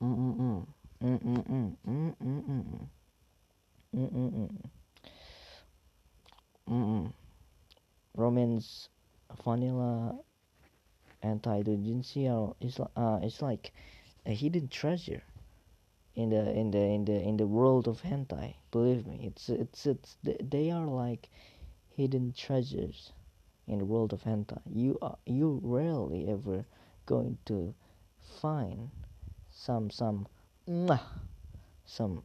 mm 0.02 0.36
mm 0.36 0.66
mm-mm-mm, 1.02 1.76
mm-mm-mm, 1.88 2.88
mm-mm-mm, 3.96 4.50
mm-mm, 6.70 7.12
romance, 8.14 8.88
vanilla 9.44 10.14
doujinshi 11.22 12.54
is 12.60 12.80
uh 12.80 13.20
it's 13.22 13.40
like 13.42 13.72
a 14.26 14.34
hidden 14.34 14.68
treasure 14.68 15.22
in 16.14 16.30
the 16.30 16.50
in 16.52 16.70
the 16.70 16.78
in 16.78 17.04
the 17.04 17.20
in 17.20 17.36
the 17.36 17.46
world 17.46 17.88
of 17.88 18.02
hentai 18.02 18.54
believe 18.70 19.06
me. 19.06 19.20
It's 19.24 19.48
it's 19.48 19.86
it's 19.86 20.16
they 20.22 20.70
are 20.70 20.86
like 20.86 21.28
hidden 21.96 22.32
treasures 22.36 23.12
in 23.66 23.78
the 23.78 23.84
world 23.84 24.12
of 24.12 24.22
hentai. 24.22 24.60
You 24.66 24.98
are 25.00 25.16
you 25.26 25.60
rarely 25.62 26.28
ever 26.28 26.64
going 27.06 27.38
to 27.46 27.74
find 28.40 28.90
some 29.50 29.90
some 29.90 30.26
some 31.86 32.22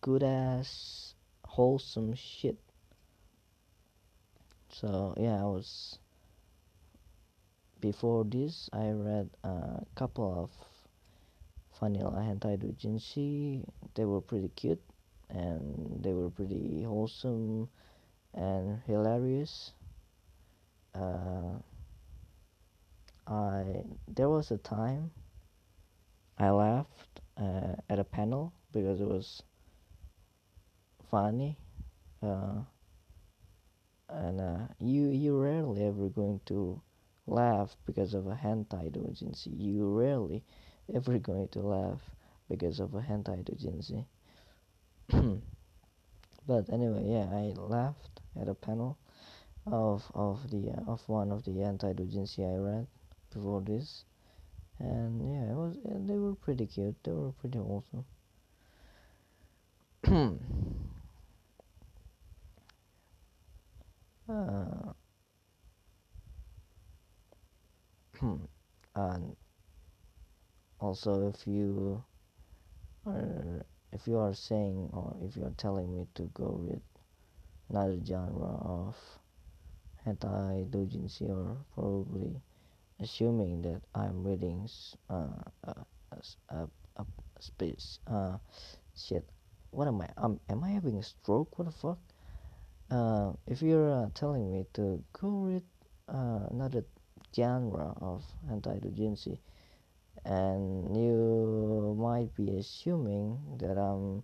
good 0.00 0.22
ass 0.22 1.14
wholesome 1.44 2.14
shit. 2.14 2.58
So 4.68 5.14
yeah 5.18 5.40
i 5.40 5.44
was 5.44 5.98
before 7.82 8.24
this 8.24 8.70
I 8.72 8.94
read 8.94 9.28
a 9.42 9.82
couple 9.96 10.30
of 10.46 10.50
vanilla 11.78 12.22
hentai 12.22 12.56
doujinshi. 12.56 13.66
They 13.94 14.04
were 14.06 14.22
pretty 14.22 14.48
cute 14.54 14.80
and 15.28 15.98
they 16.00 16.14
were 16.14 16.30
pretty 16.30 16.84
wholesome 16.84 17.68
and 18.32 18.80
hilarious. 18.86 19.72
Uh, 20.94 21.58
I 23.26 23.82
there 24.06 24.28
was 24.28 24.50
a 24.52 24.58
time 24.58 25.10
I 26.38 26.50
laughed 26.50 27.20
uh, 27.36 27.74
at 27.90 27.98
a 27.98 28.04
panel 28.04 28.52
because 28.72 29.00
it 29.00 29.08
was 29.08 29.42
funny. 31.10 31.58
Uh, 32.22 32.62
and 34.08 34.40
uh, 34.40 34.70
you 34.78 35.08
you 35.08 35.36
rarely 35.36 35.82
ever 35.82 36.08
going 36.08 36.40
to 36.46 36.80
laugh 37.26 37.76
because 37.86 38.14
of 38.14 38.26
a 38.26 38.34
hentai 38.34 38.90
doujinshi. 38.90 39.48
You 39.58 39.88
rarely 39.98 40.42
ever 40.94 41.18
going 41.18 41.48
to 41.48 41.60
laugh 41.60 42.00
because 42.48 42.80
of 42.80 42.94
a 42.94 43.00
hentai 43.00 43.44
doujinshi. 43.44 44.04
but 46.46 46.72
anyway, 46.72 47.04
yeah, 47.06 47.28
I 47.30 47.52
laughed 47.56 48.20
at 48.40 48.48
a 48.48 48.54
panel 48.54 48.98
of 49.66 50.10
of 50.14 50.50
the 50.50 50.70
uh, 50.70 50.90
of 50.92 51.08
one 51.08 51.30
of 51.30 51.44
the 51.44 51.52
hentai 51.52 51.94
doujinshi 51.94 52.40
I 52.40 52.56
read 52.58 52.86
before 53.32 53.60
this, 53.60 54.04
and 54.78 55.20
yeah, 55.22 55.52
it 55.52 55.56
was 55.56 55.76
they 55.84 56.18
were 56.18 56.34
pretty 56.34 56.66
cute. 56.66 56.96
They 57.04 57.12
were 57.12 57.32
pretty 57.32 57.58
awesome. 57.58 58.04
uh, 64.28 64.92
and 68.94 69.36
also 70.78 71.28
if 71.28 71.46
you 71.46 72.02
are 73.06 73.64
if 73.92 74.06
you 74.06 74.18
are 74.18 74.34
saying 74.34 74.88
or 74.92 75.16
if 75.22 75.36
you 75.36 75.44
are 75.44 75.54
telling 75.56 75.94
me 75.94 76.06
to 76.14 76.22
go 76.34 76.60
with 76.68 76.82
another 77.68 77.98
genre 78.06 78.56
of 78.64 78.96
hentai 80.06 80.68
doujinshi 80.70 81.28
or 81.28 81.56
probably 81.74 82.40
assuming 83.00 83.62
that 83.62 83.80
I'm 83.94 84.22
reading 84.22 84.68
uh, 85.10 85.42
a, 85.64 85.84
a, 86.50 86.68
a, 86.96 87.06
space 87.40 87.98
uh, 88.06 88.38
shit. 88.96 89.28
What 89.70 89.88
am 89.88 90.00
I 90.00 90.08
um, 90.16 90.38
am 90.48 90.62
I 90.62 90.70
having 90.70 90.98
a 90.98 91.02
stroke? 91.02 91.58
What 91.58 91.66
the 91.66 91.72
fuck? 91.72 91.98
Uh, 92.90 93.32
if 93.46 93.62
you're 93.62 93.90
uh, 93.90 94.08
telling 94.14 94.52
me 94.52 94.66
to 94.74 95.02
go 95.12 95.28
read 95.28 95.62
uh, 96.08 96.46
another 96.50 96.84
genre 97.34 97.94
of 98.00 98.24
doujinshi 98.46 99.38
and 100.24 100.96
you 100.96 101.96
might 101.98 102.34
be 102.34 102.56
assuming 102.58 103.38
that 103.58 103.78
I'm 103.78 104.22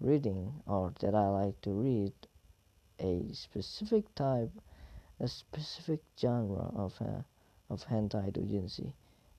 reading 0.00 0.52
or 0.66 0.92
that 1.00 1.14
I 1.14 1.28
like 1.28 1.60
to 1.62 1.70
read 1.70 2.12
a 3.00 3.22
specific 3.32 4.14
type 4.14 4.50
a 5.20 5.28
specific 5.28 6.00
genre 6.20 6.70
of 6.74 6.94
uh, 7.00 7.22
of 7.70 7.86
hentai 7.86 8.32
doujinshi 8.32 8.92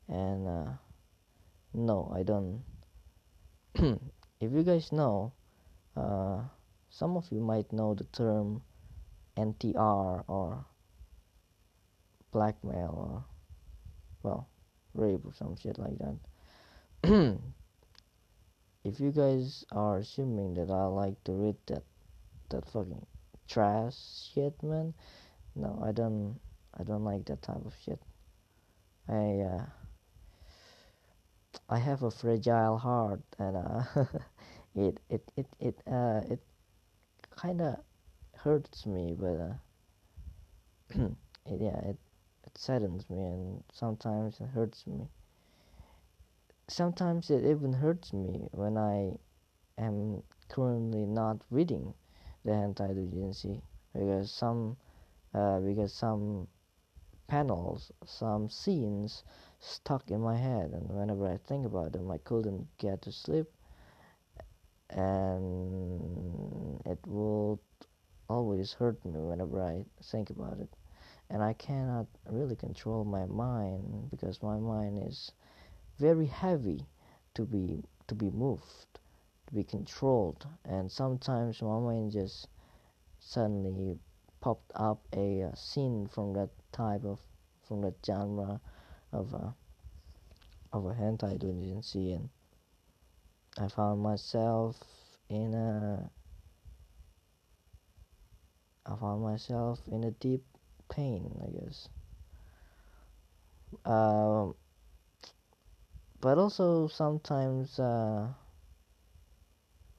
and 0.08 0.48
uh, 0.48 0.72
no 1.74 2.12
I 2.16 2.24
don't. 2.24 2.64
If 4.42 4.52
you 4.52 4.64
guys 4.64 4.92
know 4.92 5.32
uh, 5.96 6.42
some 6.90 7.18
of 7.18 7.32
you 7.32 7.40
might 7.40 7.72
know 7.72 7.94
the 7.94 8.04
term 8.06 8.62
NTR 9.38 10.24
or 10.28 10.66
blackmail 12.36 12.92
or 12.92 13.24
well 14.22 14.50
rape 14.94 15.24
or 15.24 15.34
some 15.34 15.56
shit 15.56 15.80
like 15.80 15.98
that. 16.04 17.40
If 18.84 19.00
you 19.00 19.12
guys 19.12 19.66
are 19.72 19.98
assuming 19.98 20.54
that 20.56 20.70
I 20.70 20.86
like 20.86 21.24
to 21.24 21.32
read 21.32 21.56
that 21.68 21.84
that 22.50 22.70
fucking 22.70 23.06
trash 23.48 23.96
shit 24.34 24.54
man 24.62 24.94
no 25.56 25.82
I 25.84 25.92
don't 25.92 26.38
I 26.78 26.84
don't 26.84 27.06
like 27.06 27.26
that 27.26 27.42
type 27.42 27.66
of 27.66 27.74
shit. 27.84 28.00
I 29.08 29.40
uh, 29.52 29.66
I 31.70 31.80
have 31.80 32.04
a 32.04 32.12
fragile 32.12 32.78
heart 32.78 33.24
and 33.40 33.56
uh, 33.58 33.84
it 34.76 35.00
it 35.10 35.24
it 35.38 35.48
it 35.60 35.78
uh, 35.88 36.22
it 36.30 36.42
kind 37.32 37.62
of 37.62 37.80
hurts 38.38 38.86
me 38.86 39.16
but 39.18 39.40
uh, 39.40 39.56
it, 41.50 41.62
yeah 41.62 41.80
it 41.90 41.98
saddens 42.58 43.10
me 43.10 43.18
and 43.18 43.64
sometimes 43.72 44.40
it 44.40 44.48
hurts 44.48 44.88
me. 44.88 45.08
Sometimes 46.68 47.30
it 47.30 47.46
even 47.46 47.74
hurts 47.74 48.14
me 48.14 48.48
when 48.52 48.78
I 48.78 49.18
am 49.78 50.24
currently 50.48 51.06
not 51.06 51.42
reading 51.52 51.94
the 52.44 52.52
hentai 52.52 52.96
doujinshi 52.96 53.62
because 53.94 54.32
some 54.32 54.78
uh, 55.34 55.60
because 55.60 55.94
some 55.94 56.48
panels 57.28 57.92
some 58.06 58.50
scenes 58.50 59.24
stuck 59.60 60.12
in 60.12 60.22
my 60.22 60.36
head 60.36 60.72
and 60.72 60.90
whenever 60.90 61.28
I 61.28 61.38
think 61.38 61.66
about 61.66 61.92
them 61.94 62.10
I 62.12 62.20
couldn't 62.20 62.68
get 62.78 63.02
to 63.04 63.12
sleep. 63.12 63.48
And 64.90 66.82
it 66.86 67.00
will 67.06 67.60
always 68.30 68.74
hurt 68.74 69.04
me 69.04 69.20
whenever 69.20 69.62
I 69.62 69.86
think 70.02 70.30
about 70.30 70.60
it 70.60 70.70
and 71.30 71.44
I 71.44 71.54
cannot 71.54 72.08
really 72.30 72.56
control 72.56 73.04
my 73.04 73.26
mind 73.26 74.10
because 74.12 74.42
my 74.44 74.58
mind 74.58 75.04
is 75.08 75.32
very 76.00 76.28
heavy 76.28 76.86
to 77.34 77.44
be 77.44 77.84
to 78.08 78.16
be 78.16 78.30
moved 78.30 79.00
to 79.48 79.54
be 79.54 79.64
controlled. 79.64 80.48
And 80.66 80.92
sometimes 80.92 81.62
my 81.62 81.80
mind 81.80 82.12
just 82.12 82.48
suddenly 83.20 83.98
popped 84.42 84.72
up 84.76 85.02
a, 85.14 85.52
scene 85.56 86.08
from 86.08 86.34
that 86.34 86.50
type 86.72 87.04
of 87.04 87.20
from 87.68 87.82
that 87.82 87.96
genre 88.06 88.60
of 89.12 89.34
a 89.34 89.56
of 90.74 90.86
a 90.86 90.94
hentai 90.94 91.40
doujinshi 91.40 92.16
and 92.16 92.30
I 93.58 93.70
found 93.70 94.02
myself 94.02 94.76
in 95.30 95.54
a 95.54 96.12
I 98.86 98.96
found 98.98 99.24
myself 99.24 99.80
in 99.88 100.04
a 100.04 100.12
deep 100.12 100.44
pain, 100.90 101.32
I 101.44 101.50
guess. 101.52 101.90
Uh, 103.86 104.48
but 106.22 106.38
also 106.38 106.88
sometimes, 106.88 107.80
uh, 107.80 108.28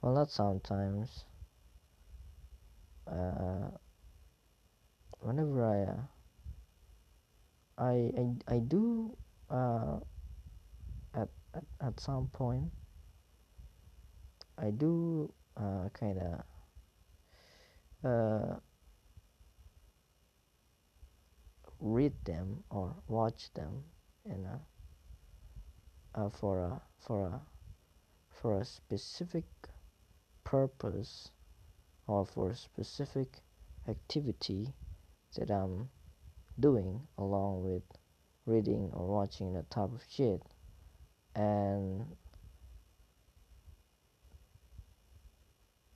well, 0.01 0.15
not 0.15 0.31
sometimes. 0.31 1.25
Uh, 3.07 3.71
whenever 5.21 5.65
I, 5.65 5.83
uh, 7.83 7.87
I, 7.87 8.11
I, 8.19 8.57
I 8.57 8.59
do 8.59 9.17
uh, 9.51 9.99
at, 11.15 11.29
at 11.55 11.65
at 11.81 12.01
some 12.01 12.29
point. 12.33 12.71
I 14.59 14.71
do 14.71 15.31
uh, 15.57 15.89
kind 15.93 16.19
of 16.19 16.43
uh, 18.05 18.57
read 21.81 22.13
them 22.25 22.63
or 22.71 22.95
watch 23.09 23.53
them 23.55 23.85
in 24.25 24.45
a, 24.45 24.61
uh, 26.21 26.29
for 26.31 26.61
a 26.61 26.81
for 26.99 27.27
a 27.27 27.41
for 28.31 28.61
a 28.61 28.65
specific 28.65 29.45
purpose 30.45 31.31
or 32.07 32.25
for 32.25 32.51
a 32.51 32.57
specific 32.57 33.39
activity 33.89 34.73
that 35.37 35.51
I'm 35.51 35.89
doing 36.59 37.01
along 37.19 37.65
with 37.65 37.83
reading 38.47 38.91
or 38.93 39.07
watching 39.07 39.53
that 39.55 39.71
type 39.71 39.93
of 39.93 40.03
shit. 40.09 40.43
And 41.35 42.07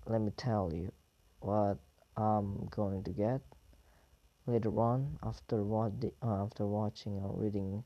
let 0.07 0.21
me 0.21 0.33
tell 0.37 0.73
you 0.75 0.93
what 1.41 1.79
I'm 2.17 2.67
going 2.71 3.05
to 3.05 3.11
get 3.11 3.41
later 4.47 4.79
on 4.81 5.19
after 5.23 5.63
what 5.63 5.93
uh, 6.23 6.43
after 6.43 6.67
watching 6.67 7.19
or 7.19 7.33
reading 7.37 7.85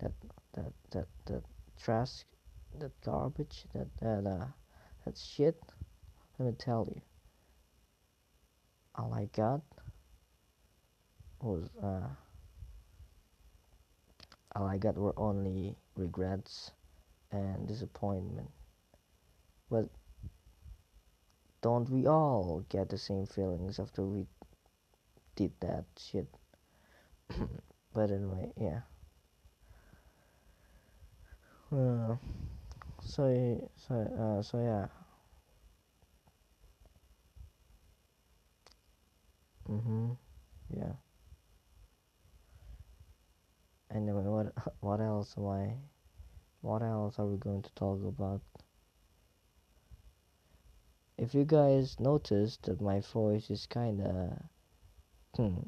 that 0.00 0.12
that 0.54 0.72
that 0.90 1.06
that 1.26 1.42
trash 1.78 2.24
that 2.78 2.92
garbage 3.02 3.64
that 3.74 3.88
that 4.00 4.28
uh, 4.28 4.46
that 5.04 5.16
shit 5.16 5.60
let 6.38 6.46
me 6.46 6.54
tell 6.58 6.86
you. 6.86 7.00
All 8.94 9.12
I 9.14 9.26
got 9.34 9.62
was 11.40 11.68
uh, 11.82 12.08
all 14.54 14.66
I 14.66 14.76
got 14.76 14.96
were 14.96 15.14
only 15.16 15.76
regrets 15.96 16.72
and 17.32 17.66
disappointment. 17.66 18.50
But 19.70 19.88
don't 21.62 21.88
we 21.88 22.06
all 22.06 22.64
get 22.68 22.90
the 22.90 22.98
same 22.98 23.26
feelings 23.26 23.78
after 23.78 24.02
we 24.02 24.26
did 25.36 25.52
that 25.60 25.84
shit. 25.96 26.26
But 27.94 28.10
anyway 28.10 28.52
yeah. 28.60 28.80
Uh, 31.72 32.16
so 33.04 33.70
so 33.76 33.94
uh, 33.94 34.42
so 34.42 34.58
yeah. 34.58 34.86
Mhm 39.68 40.16
yeah. 40.76 40.92
Anyway 43.94 44.24
what 44.24 44.52
what 44.80 45.00
else 45.00 45.34
am 45.38 45.46
i 45.48 45.72
what 46.60 46.82
else 46.82 47.18
are 47.18 47.26
we 47.26 47.36
going 47.36 47.62
to 47.62 47.70
talk 47.74 48.02
about? 48.04 48.40
If 51.16 51.34
you 51.34 51.44
guys 51.44 51.98
noticed 52.00 52.64
that 52.64 52.80
my 52.80 53.00
voice 53.00 53.50
is 53.50 53.66
kind 53.66 54.00
of 54.00 54.32
hmm, 55.36 55.58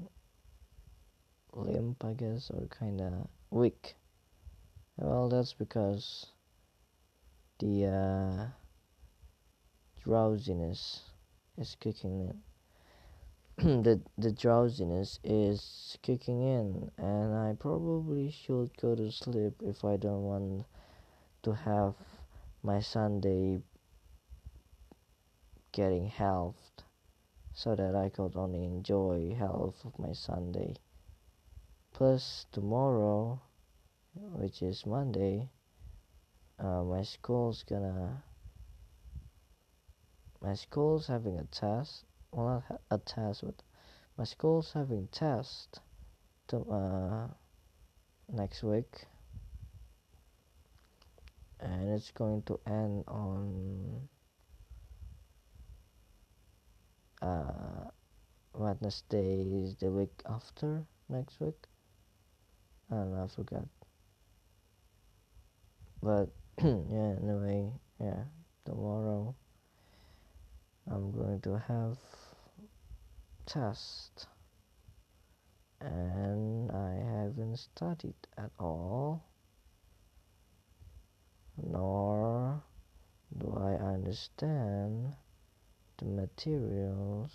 limp 1.53 2.05
i 2.05 2.13
guess 2.15 2.51
or 2.51 2.67
kind 2.69 3.01
of 3.01 3.29
weak. 3.51 3.97
Well 4.97 5.29
that's 5.29 5.53
because 5.53 6.27
the 7.59 7.87
uh, 7.87 8.47
drowsiness 10.03 11.03
is 11.59 11.77
kicking 11.79 12.21
in. 12.29 12.41
The 13.83 14.01
the 14.17 14.33
drowsiness 14.33 15.19
is 15.25 15.99
kicking 16.01 16.41
in 16.41 16.91
and 16.97 17.35
i 17.35 17.55
probably 17.59 18.31
should 18.31 18.71
go 18.81 18.95
to 18.95 19.11
sleep 19.11 19.55
if 19.61 19.85
i 19.85 19.97
don't 19.97 20.23
want 20.23 20.65
to 21.43 21.53
have 21.53 21.95
my 22.63 22.79
sunday 22.79 23.61
getting 25.73 26.07
health 26.07 26.85
so 27.59 27.75
that 27.75 27.97
I 27.97 28.09
could 28.09 28.37
only 28.37 28.63
enjoy 28.63 29.35
half 29.37 29.75
of 29.85 29.99
my 29.99 30.13
Sunday. 30.13 30.77
Plus 31.93 32.47
tomorrow, 32.53 33.41
which 34.15 34.63
is 34.63 34.87
Monday, 34.87 35.49
uh, 36.61 36.85
my 36.85 37.03
school's 37.03 37.65
gonna 37.65 38.23
my 40.41 40.55
school's 40.55 41.09
having 41.09 41.37
a 41.37 41.45
test. 41.47 42.05
Well, 42.31 42.63
not 42.71 42.81
a 42.93 42.99
test, 42.99 43.45
but 43.45 43.61
my 44.17 44.23
school's 44.23 44.73
having 44.73 45.09
test 45.09 45.81
to, 46.47 46.59
uh, 46.59 47.27
next 48.29 48.63
week, 48.63 49.07
and 51.59 51.89
it's 51.89 52.13
going 52.13 52.43
to 52.43 52.61
end 52.69 53.03
on 53.09 54.09
uh, 57.23 57.91
Wednesday 58.55 59.41
is 59.41 59.77
the 59.77 59.91
week 59.91 60.23
after 60.29 60.85
next 61.09 61.41
week. 61.41 61.67
and 62.91 63.19
I 63.19 63.27
forgot. 63.27 63.67
But 66.03 66.29
yeah, 66.63 67.15
anyway, 67.23 67.71
yeah, 68.01 68.25
tomorrow 68.65 69.35
I'm 70.91 71.11
going 71.13 71.41
to 71.43 71.59
have 71.59 71.99
test 73.47 74.27
and 75.81 76.71
I 76.71 76.95
haven't 76.95 77.59
studied 77.59 78.15
at 78.37 78.51
all 78.59 79.25
nor 81.57 82.63
do 83.37 83.53
I 83.57 83.73
understand 83.75 85.15
the 85.99 86.05
materials 86.05 87.33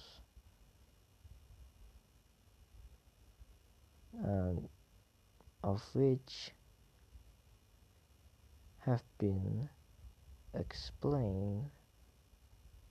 um, 4.23 4.67
of 5.63 5.81
which 5.93 6.51
have 8.79 9.03
been 9.17 9.69
explained 10.53 11.69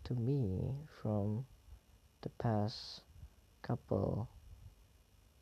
to 0.05 0.15
me 0.15 0.75
from 1.03 1.45
the 2.23 2.29
past 2.31 3.03
couple 3.63 4.29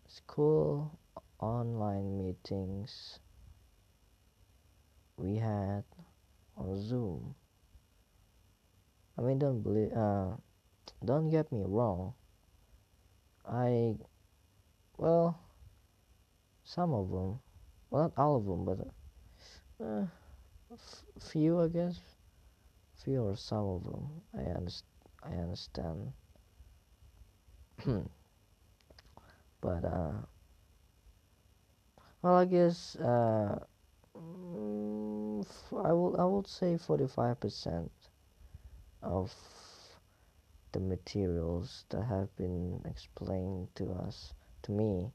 school 0.07 0.99
online 1.39 2.19
meetings 2.19 3.21
we 5.17 5.37
had 5.37 5.85
on 6.57 6.81
Zoom. 6.81 7.35
I 9.21 9.23
mean, 9.23 9.39
don't 9.39 9.61
believe. 9.63 9.93
Uh, 9.93 10.31
don't 11.05 11.29
get 11.31 11.53
me 11.53 11.63
wrong. 11.67 12.15
I, 13.47 13.97
well, 14.97 15.39
some 16.65 16.93
of 16.95 17.11
them, 17.11 17.41
well, 17.91 18.03
not 18.05 18.13
all 18.17 18.37
of 18.37 18.47
them, 18.47 18.65
but 18.65 19.85
uh, 19.85 20.07
f- 20.73 21.05
few, 21.21 21.61
I 21.61 21.69
guess, 21.69 22.01
few 23.05 23.23
or 23.23 23.37
some 23.37 23.67
of 23.67 23.85
them. 23.85 24.09
I 24.35 24.43
understand. 24.57 24.87
I 25.23 25.35
understand. 25.35 26.13
but 29.61 29.85
uh, 29.85 30.13
well, 32.23 32.37
I 32.37 32.45
guess 32.47 32.97
uh, 32.97 33.59
mm, 34.17 35.47
I 35.85 35.93
will. 35.93 36.17
I 36.21 36.25
would 36.25 36.47
say 36.47 36.79
forty-five 36.79 37.41
percent 37.41 37.91
of 39.03 39.33
the 40.73 40.81
materials 40.81 41.85
that 41.89 42.03
have 42.05 42.35
been 42.37 42.81
explained 42.85 43.69
to 43.75 43.91
us, 43.93 44.35
to 44.63 44.73
me, 44.73 45.11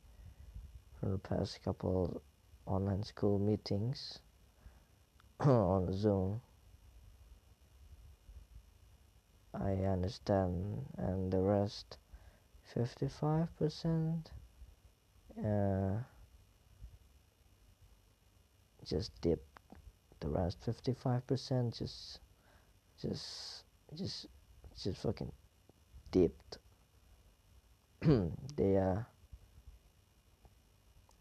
from 1.00 1.12
the 1.12 1.18
past 1.18 1.64
couple 1.64 2.22
online 2.66 3.04
school 3.04 3.40
meetings 3.40 4.20
on 5.40 5.94
Zoom. 5.94 6.42
I 9.54 9.72
understand, 9.86 10.86
and 10.98 11.32
the 11.32 11.40
rest, 11.40 11.98
55%, 12.76 14.26
uh, 15.44 15.98
just 18.86 19.12
dip. 19.22 19.44
The 20.20 20.28
rest, 20.28 20.58
55%, 20.66 21.78
just, 21.78 22.20
just 23.02 23.65
just 23.94 24.28
just 24.82 25.02
fucking 25.02 25.32
dipped. 26.12 26.58
they 28.02 28.78
uh 28.78 29.02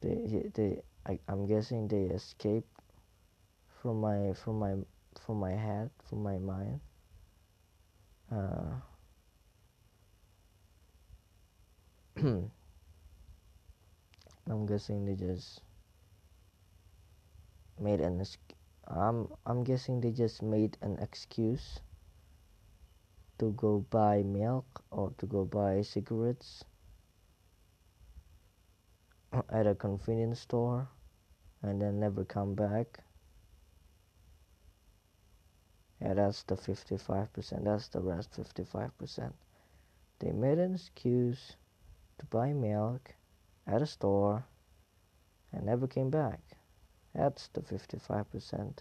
they 0.00 0.50
they 0.54 0.82
I, 1.06 1.18
I'm 1.28 1.46
guessing 1.46 1.88
they 1.88 2.04
escaped 2.04 2.68
from 3.82 4.00
my 4.00 4.32
from 4.32 4.58
my 4.58 4.74
from 5.20 5.38
my 5.38 5.52
head 5.52 5.90
from 6.08 6.22
my 6.22 6.38
mind. 6.38 6.80
Uh, 8.32 8.80
I'm 14.46 14.66
guessing 14.66 15.04
they 15.04 15.14
just 15.14 15.60
made 17.78 18.00
an 18.00 18.24
I'm 18.86 19.28
I'm 19.46 19.64
guessing 19.64 20.00
they 20.00 20.10
just 20.10 20.42
made 20.42 20.76
an 20.82 20.98
excuse 21.00 21.80
to 23.38 23.50
go 23.52 23.84
buy 23.90 24.22
milk 24.22 24.82
or 24.90 25.12
to 25.18 25.26
go 25.26 25.44
buy 25.44 25.82
cigarettes 25.82 26.64
at 29.50 29.66
a 29.66 29.74
convenience 29.74 30.40
store 30.40 30.88
and 31.62 31.80
then 31.82 31.98
never 31.98 32.24
come 32.24 32.54
back. 32.54 33.00
Yeah, 36.00 36.14
that's 36.14 36.42
the 36.44 36.54
55%. 36.54 37.64
That's 37.64 37.88
the 37.88 38.00
rest 38.00 38.32
55%. 38.32 39.32
They 40.20 40.32
made 40.32 40.58
an 40.58 40.74
excuse 40.74 41.56
to 42.18 42.26
buy 42.26 42.52
milk 42.52 43.14
at 43.66 43.82
a 43.82 43.86
store 43.86 44.44
and 45.52 45.66
never 45.66 45.86
came 45.86 46.10
back. 46.10 46.40
That's 47.14 47.48
the 47.48 47.62
55% 47.62 48.78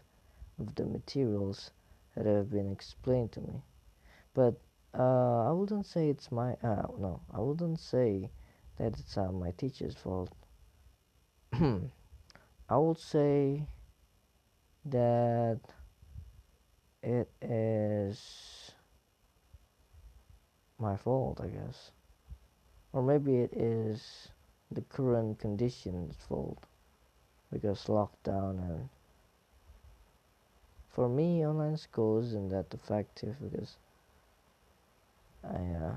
of 0.60 0.76
the 0.76 0.86
materials 0.86 1.72
that 2.16 2.26
have 2.26 2.52
been 2.52 2.72
explained 2.72 3.32
to 3.34 3.42
me 3.42 3.64
but 4.34 4.56
uh, 4.98 5.50
I 5.50 5.52
wouldn't 5.52 5.86
say 5.86 6.10
it's 6.10 6.32
my 6.32 6.54
uh, 6.64 6.88
no 7.00 7.22
I 7.34 7.40
wouldn't 7.40 7.80
say 7.80 8.30
that 8.78 8.98
it's 9.00 9.18
uh, 9.18 9.32
my 9.32 9.52
teacher's 9.52 9.96
fault. 9.96 10.32
I 11.54 12.78
would 12.78 13.00
say 13.00 13.68
that 14.86 15.60
it 17.02 17.30
is 17.42 18.72
my 20.80 20.96
fault 20.98 21.40
I 21.42 21.48
guess. 21.48 21.92
Or 22.92 23.02
maybe 23.02 23.38
it 23.38 23.54
is 23.54 24.30
the 24.72 24.82
current 24.82 25.40
conditions 25.40 26.16
fault 26.28 26.60
because 27.52 27.86
lockdown 27.86 28.60
and 28.60 28.90
for 30.90 31.10
me 31.10 31.46
online 31.46 31.78
school 31.78 32.20
isn't 32.20 32.50
that 32.50 32.74
effective 32.74 33.36
because 33.42 33.78
I, 35.44 35.58
uh, 35.86 35.96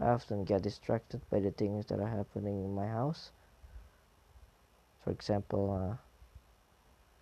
I 0.00 0.08
often 0.10 0.44
get 0.44 0.62
distracted 0.62 1.20
by 1.30 1.40
the 1.40 1.50
things 1.50 1.86
that 1.86 2.00
are 2.00 2.08
happening 2.08 2.64
in 2.64 2.74
my 2.74 2.86
house. 2.86 3.30
for 5.04 5.10
example 5.10 5.64
uh, 5.72 5.96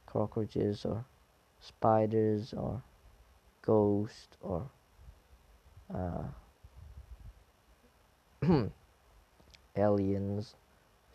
cockroaches 0.07 0.85
or 0.85 1.05
spiders 1.61 2.53
or 2.53 2.83
ghosts 3.63 4.37
or 4.43 4.69
uh, 5.95 6.25
aliens 9.77 10.55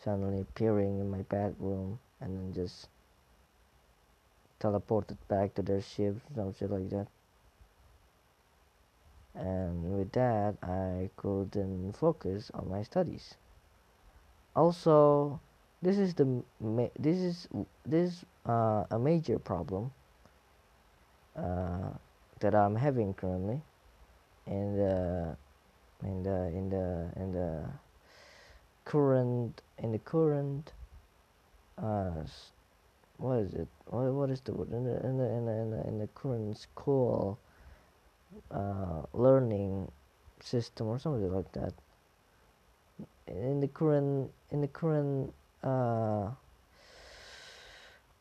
suddenly 0.04 0.42
appearing 0.42 1.00
in 1.00 1.10
my 1.10 1.22
bedroom 1.24 2.00
and 2.22 2.38
then 2.38 2.54
just 2.54 2.88
teleported 4.60 5.18
back 5.28 5.54
to 5.56 5.62
their 5.62 5.82
ship, 5.82 6.16
something 6.36 6.70
like 6.70 6.90
that. 6.90 7.08
And 9.36 9.98
with 9.98 10.12
that, 10.14 10.56
I 10.64 11.10
couldn't 11.18 11.94
focus 11.94 12.52
on 12.54 12.70
my 12.70 12.84
studies. 12.84 13.36
Also, 14.56 15.40
this 15.82 15.98
is 15.98 16.14
the 16.14 16.42
this 16.98 17.18
is 17.18 17.48
this 17.86 18.24
uh, 18.48 18.86
a 18.90 18.98
major 18.98 19.38
problem 19.38 19.92
uh, 21.36 21.92
that 22.40 22.56
I'm 22.56 22.76
having 22.76 23.14
currently 23.14 23.62
in 24.48 24.78
the 24.78 25.36
in 26.04 26.24
the 26.24 26.48
in 26.48 26.70
the 26.70 27.12
in 27.18 27.32
the 27.34 27.66
current 28.86 29.62
in 29.80 29.92
the 29.92 30.00
current 30.00 30.72
uh, 31.78 32.24
what 33.18 33.40
is 33.40 33.54
it 33.54 33.68
what, 33.88 34.12
what 34.14 34.30
is 34.30 34.42
the 34.42 34.54
word 34.54 34.72
in 34.72 34.86
the 34.86 35.06
in 35.06 35.18
the 35.18 35.26
in 35.26 35.46
the 35.46 35.52
in 35.52 35.72
the, 35.72 35.88
in 35.88 36.00
the 36.00 36.08
current 36.16 36.58
school 36.58 37.38
uh, 38.52 39.02
learning 39.14 39.92
system 40.42 40.88
or 40.88 41.00
something 41.00 41.32
like 41.34 41.52
that. 41.54 41.74
In 43.28 43.60
the 43.60 43.68
current 43.68 44.32
in 44.52 44.62
the 44.62 44.68
current 44.68 45.34
uh, 45.64 46.30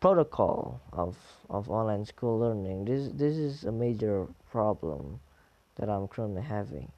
protocol 0.00 0.80
of 0.92 1.16
of 1.50 1.70
online 1.70 2.04
school 2.04 2.38
learning 2.38 2.84
this 2.84 3.08
this 3.14 3.36
is 3.36 3.64
a 3.64 3.72
major 3.72 4.26
problem 4.50 5.20
that 5.76 5.88
I'm 5.88 6.08
currently 6.08 6.42
having. 6.42 6.90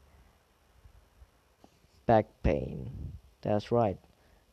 Back 2.06 2.26
pain. 2.42 2.90
That's 3.42 3.72
right. 3.72 3.98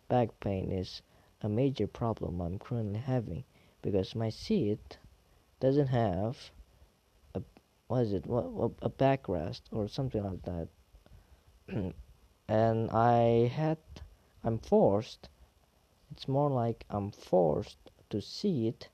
Back 0.08 0.30
pain 0.40 0.72
is 0.72 1.02
a 1.42 1.50
major 1.50 1.88
problem 1.88 2.42
I'm 2.42 2.58
currently 2.58 3.00
having 3.00 3.44
because 3.82 4.16
my 4.16 4.30
seat 4.30 4.98
doesn't 5.60 5.88
have 5.88 6.38
what 7.88 8.02
is 8.02 8.14
it? 8.14 8.26
What, 8.26 8.52
what 8.52 8.72
a 8.82 8.90
backrest 8.90 9.62
or 9.72 9.88
something 9.88 10.24
like 10.24 10.42
that. 10.44 10.68
And 12.50 12.92
I 12.92 13.48
had 13.56 13.78
I'm 14.44 14.60
forced 14.60 15.30
it's 16.12 16.28
more 16.28 16.50
like 16.50 16.86
I'm 16.90 17.10
forced 17.12 17.78
to 18.10 18.22
sit 18.22 18.90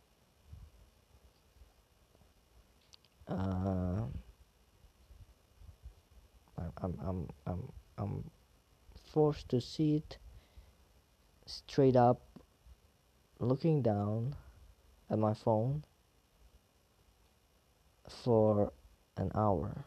uh, 3.27 4.03
I'm, 6.81 6.97
I'm, 7.05 7.27
I'm, 7.45 7.71
I'm 7.97 8.31
forced 9.11 9.49
to 9.49 9.61
see 9.61 9.95
it 9.97 10.17
straight 11.45 11.95
up 11.95 12.21
looking 13.39 13.81
down 13.81 14.35
at 15.09 15.19
my 15.19 15.33
phone 15.33 15.83
for 18.07 18.71
an 19.19 19.31
hour 19.35 19.85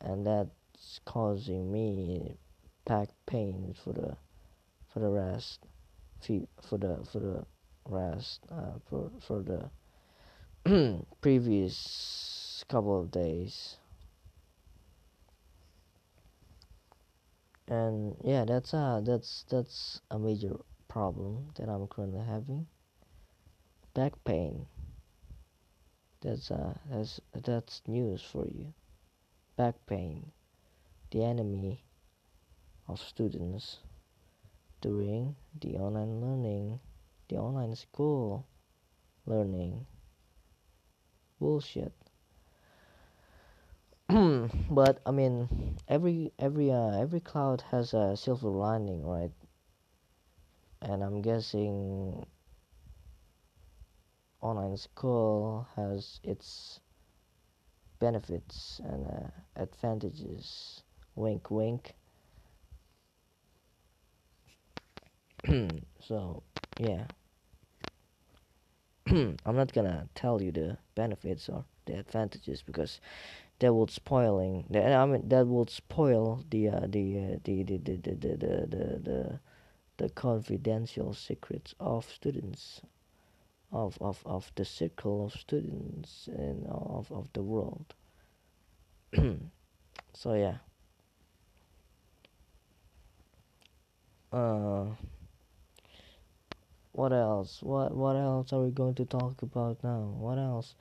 and 0.00 0.26
that's 0.26 1.00
causing 1.04 1.70
me 1.70 2.36
back 2.86 3.08
pain 3.26 3.74
for 3.84 3.92
the 3.92 4.16
for 4.92 5.00
the 5.00 5.08
rest 5.08 5.66
for 6.62 6.78
the 6.78 6.98
for 7.12 7.18
the 7.20 7.44
rest 7.86 8.40
uh, 8.50 8.78
for 8.88 9.10
for 9.26 9.42
the 9.42 11.02
previous 11.20 12.64
couple 12.68 13.00
of 13.00 13.10
days 13.10 13.76
and 17.68 18.16
yeah 18.24 18.44
that's 18.44 18.74
uh 18.74 19.00
that's 19.04 19.44
that's 19.50 20.00
a 20.10 20.18
major 20.18 20.56
problem 20.88 21.46
that 21.56 21.68
I'm 21.68 21.86
currently 21.86 22.24
having. 22.24 22.66
Back 23.94 24.12
pain. 24.24 24.66
That's 26.20 26.50
uh 26.50 26.74
that's 26.90 27.20
that's 27.32 27.82
news 27.86 28.22
for 28.22 28.46
you. 28.46 28.72
Back 29.56 29.74
pain, 29.86 30.32
the 31.10 31.24
enemy 31.24 31.84
of 32.86 33.00
students 33.00 33.78
during 34.80 35.36
the 35.60 35.76
online 35.76 36.20
learning, 36.20 36.80
the 37.28 37.36
online 37.36 37.74
school 37.76 38.46
learning. 39.26 39.86
Bullshit. 41.40 41.92
but 44.08 45.00
I 45.06 45.10
mean, 45.10 45.76
every 45.88 46.32
every 46.38 46.70
uh, 46.70 46.98
every 46.98 47.20
cloud 47.20 47.62
has 47.70 47.94
a 47.94 48.16
silver 48.16 48.48
lining, 48.48 49.04
right? 49.06 49.32
and 50.82 51.02
I'm 51.02 51.22
guessing 51.22 52.26
online 54.40 54.76
school 54.76 55.66
has 55.76 56.20
its 56.22 56.80
benefits 57.98 58.80
and 58.84 59.06
uh, 59.06 59.30
advantages. 59.56 60.82
Wink, 61.14 61.50
wink. 61.50 61.94
so, 66.00 66.42
yeah. 66.78 67.04
I'm 69.08 69.56
not 69.56 69.72
gonna 69.72 70.08
tell 70.14 70.40
you 70.42 70.52
the 70.52 70.78
benefits 70.94 71.48
or 71.48 71.64
the 71.86 71.98
advantages 71.98 72.62
because 72.62 73.00
that 73.58 73.74
would 73.74 73.90
spoiling. 73.90 74.66
I 74.72 75.04
mean, 75.06 75.28
that 75.28 75.46
would 75.46 75.70
spoil 75.70 76.44
the 76.50 76.68
uh, 76.68 76.86
the, 76.86 77.18
uh, 77.18 77.36
the, 77.42 77.62
the 77.64 77.78
the 77.78 77.96
the 77.96 78.14
the 78.14 78.36
the 78.36 79.00
the 79.02 79.40
the 79.96 80.08
confidential 80.10 81.12
secrets 81.12 81.74
of 81.80 82.08
students 82.08 82.82
of, 83.72 83.98
of, 84.00 84.22
of 84.24 84.50
the 84.54 84.64
circle 84.64 85.26
of 85.26 85.32
students 85.32 86.28
and 86.32 86.66
of, 86.66 87.10
of 87.12 87.28
the 87.32 87.42
world. 87.42 87.94
So 90.14 90.34
yeah. 90.34 90.56
Uh, 94.32 94.86
what 96.92 97.12
else? 97.12 97.62
What 97.62 97.94
what 97.94 98.16
else 98.16 98.52
are 98.52 98.62
we 98.62 98.70
going 98.70 98.94
to 98.96 99.04
talk 99.04 99.42
about 99.42 99.84
now? 99.84 100.12
What 100.18 100.38
else 100.38 100.74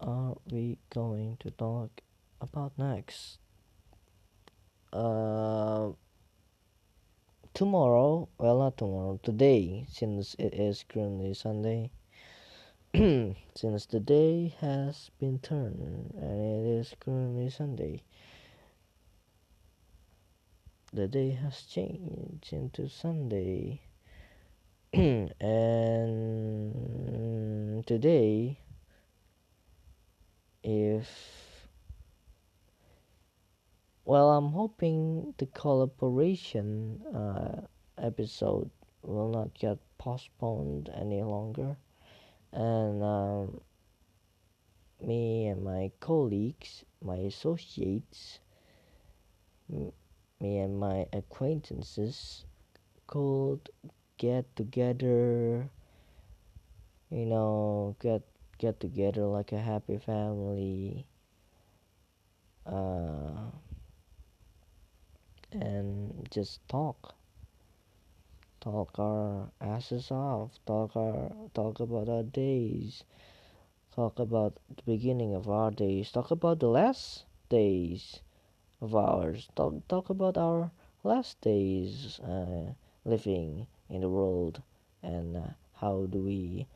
are 0.00 0.36
we 0.50 0.78
going 0.88 1.36
to 1.40 1.50
talk 1.50 2.00
about 2.40 2.72
next? 2.78 3.38
Uh 4.92 5.92
tomorrow, 7.54 8.28
well, 8.38 8.58
not 8.58 8.78
tomorrow, 8.78 9.20
today, 9.22 9.84
since 9.88 10.34
it 10.38 10.54
is 10.54 10.84
currently 10.88 11.34
Sunday, 11.34 11.90
since 13.54 13.86
the 13.86 14.00
day 14.00 14.54
has 14.60 15.10
been 15.18 15.38
turned 15.38 16.12
and 16.14 16.66
it 16.66 16.66
is 16.78 16.94
currently 17.00 17.48
Sunday, 17.48 18.02
the 20.92 21.08
day 21.08 21.30
has 21.30 21.62
changed 21.62 22.52
into 22.52 22.90
Sunday. 22.90 23.80
and 24.92 25.32
today, 27.86 28.58
if 30.62 31.08
well, 34.04 34.32
I'm 34.32 34.50
hoping 34.52 35.32
the 35.38 35.46
collaboration 35.46 37.00
uh, 37.14 37.62
episode 37.96 38.68
will 39.00 39.30
not 39.30 39.54
get 39.54 39.78
postponed 39.96 40.90
any 40.94 41.22
longer, 41.22 41.78
and 42.52 43.02
um, 43.02 43.60
me 45.00 45.46
and 45.46 45.64
my 45.64 45.90
colleagues, 46.00 46.84
my 47.02 47.16
associates, 47.16 48.38
me 49.68 50.58
and 50.58 50.78
my 50.78 51.06
acquaintances 51.12 52.44
could 53.06 53.70
get 54.18 54.44
together. 54.56 55.68
You 57.10 57.26
know, 57.26 57.96
get 58.00 58.22
get 58.58 58.80
together 58.80 59.24
like 59.26 59.52
a 59.52 59.60
happy 59.60 59.98
family. 59.98 61.06
Uh, 62.64 63.50
and 65.52 66.28
just 66.30 66.66
talk 66.68 67.14
talk 68.62 68.98
our 68.98 69.50
asses 69.60 70.10
off 70.10 70.58
talk 70.64 70.96
our 70.96 71.30
talk 71.52 71.80
about 71.80 72.08
our 72.08 72.22
days 72.22 73.04
talk 73.94 74.18
about 74.18 74.54
the 74.76 74.82
beginning 74.84 75.34
of 75.34 75.48
our 75.50 75.70
days 75.70 76.10
talk 76.12 76.30
about 76.30 76.60
the 76.60 76.68
last 76.68 77.24
days 77.48 78.20
of 78.80 78.94
ours 78.96 79.48
talk, 79.56 79.74
talk 79.88 80.10
about 80.10 80.36
our 80.38 80.70
last 81.04 81.40
days 81.42 82.20
uh, 82.20 82.72
living 83.04 83.66
in 83.90 84.00
the 84.02 84.08
world 84.08 84.62
and 85.02 85.36
uh, 85.36 85.48
how 85.80 86.06
do 86.10 86.20
we 86.22 86.66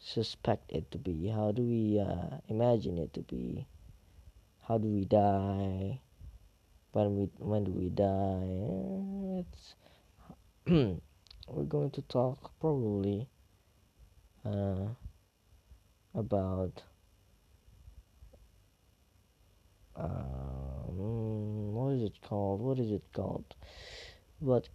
suspect 0.00 0.72
it 0.72 0.90
to 0.90 0.98
be? 0.98 1.28
How 1.28 1.52
do 1.52 1.62
we 1.62 2.00
uh, 2.00 2.38
imagine 2.48 2.98
it 2.98 3.12
to 3.14 3.20
be? 3.20 3.66
How 4.68 4.78
do 4.78 4.88
we 4.88 5.04
die? 5.04 6.00
When 6.92 7.16
we 7.16 7.24
when 7.38 7.64
do 7.64 7.72
we 7.72 7.88
die? 7.90 9.40
It's 9.40 9.74
we're 11.48 11.62
going 11.66 11.90
to 11.90 12.02
talk 12.02 12.50
probably 12.60 13.26
uh, 14.44 14.88
about 16.14 16.82
um, 19.96 21.72
what 21.72 21.94
is 21.94 22.02
it 22.02 22.20
called? 22.20 22.60
What 22.60 22.78
is 22.78 22.90
it 22.90 23.02
called? 23.14 23.54
What 24.40 24.68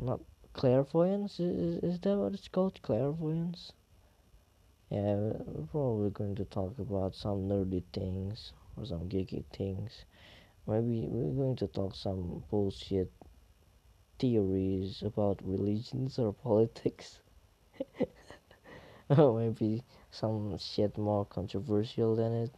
not 0.00 0.20
clairvoyance? 0.52 1.40
Is, 1.40 1.82
is 1.82 1.98
that 2.00 2.16
what 2.16 2.34
it's 2.34 2.46
called? 2.46 2.80
Clairvoyance? 2.82 3.72
Yeah, 4.88 5.14
we're 5.16 5.66
probably 5.72 6.10
going 6.10 6.36
to 6.36 6.44
talk 6.44 6.78
about 6.78 7.16
some 7.16 7.48
nerdy 7.48 7.82
things 7.92 8.52
or 8.76 8.86
some 8.86 9.08
geeky 9.08 9.42
things. 9.52 10.04
Maybe 10.68 11.06
we're 11.08 11.44
going 11.44 11.56
to 11.56 11.66
talk 11.66 11.96
some 11.96 12.44
bullshit 12.48 13.10
theories 14.22 15.02
about 15.04 15.40
religions 15.42 16.16
or 16.16 16.32
politics. 16.32 17.18
or 19.18 19.36
maybe 19.40 19.82
some 20.12 20.56
shit 20.58 20.96
more 20.96 21.24
controversial 21.24 22.14
than 22.14 22.32
it 22.32 22.50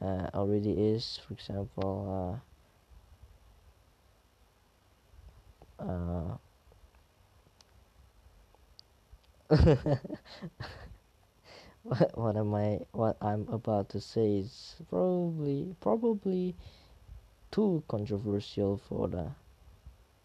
uh, 0.00 0.30
already 0.32 0.70
is. 0.70 1.18
For 1.26 1.34
example, 1.34 2.40
uh, 5.80 5.82
uh, 5.82 6.36
what, 11.82 12.16
what 12.16 12.36
am 12.36 12.54
I 12.54 12.78
what 12.92 13.16
I'm 13.20 13.48
about 13.48 13.88
to 13.88 14.00
say 14.00 14.36
is 14.36 14.76
probably 14.88 15.74
probably 15.80 16.54
too 17.50 17.82
controversial 17.88 18.80
for 18.88 19.08
the 19.08 19.32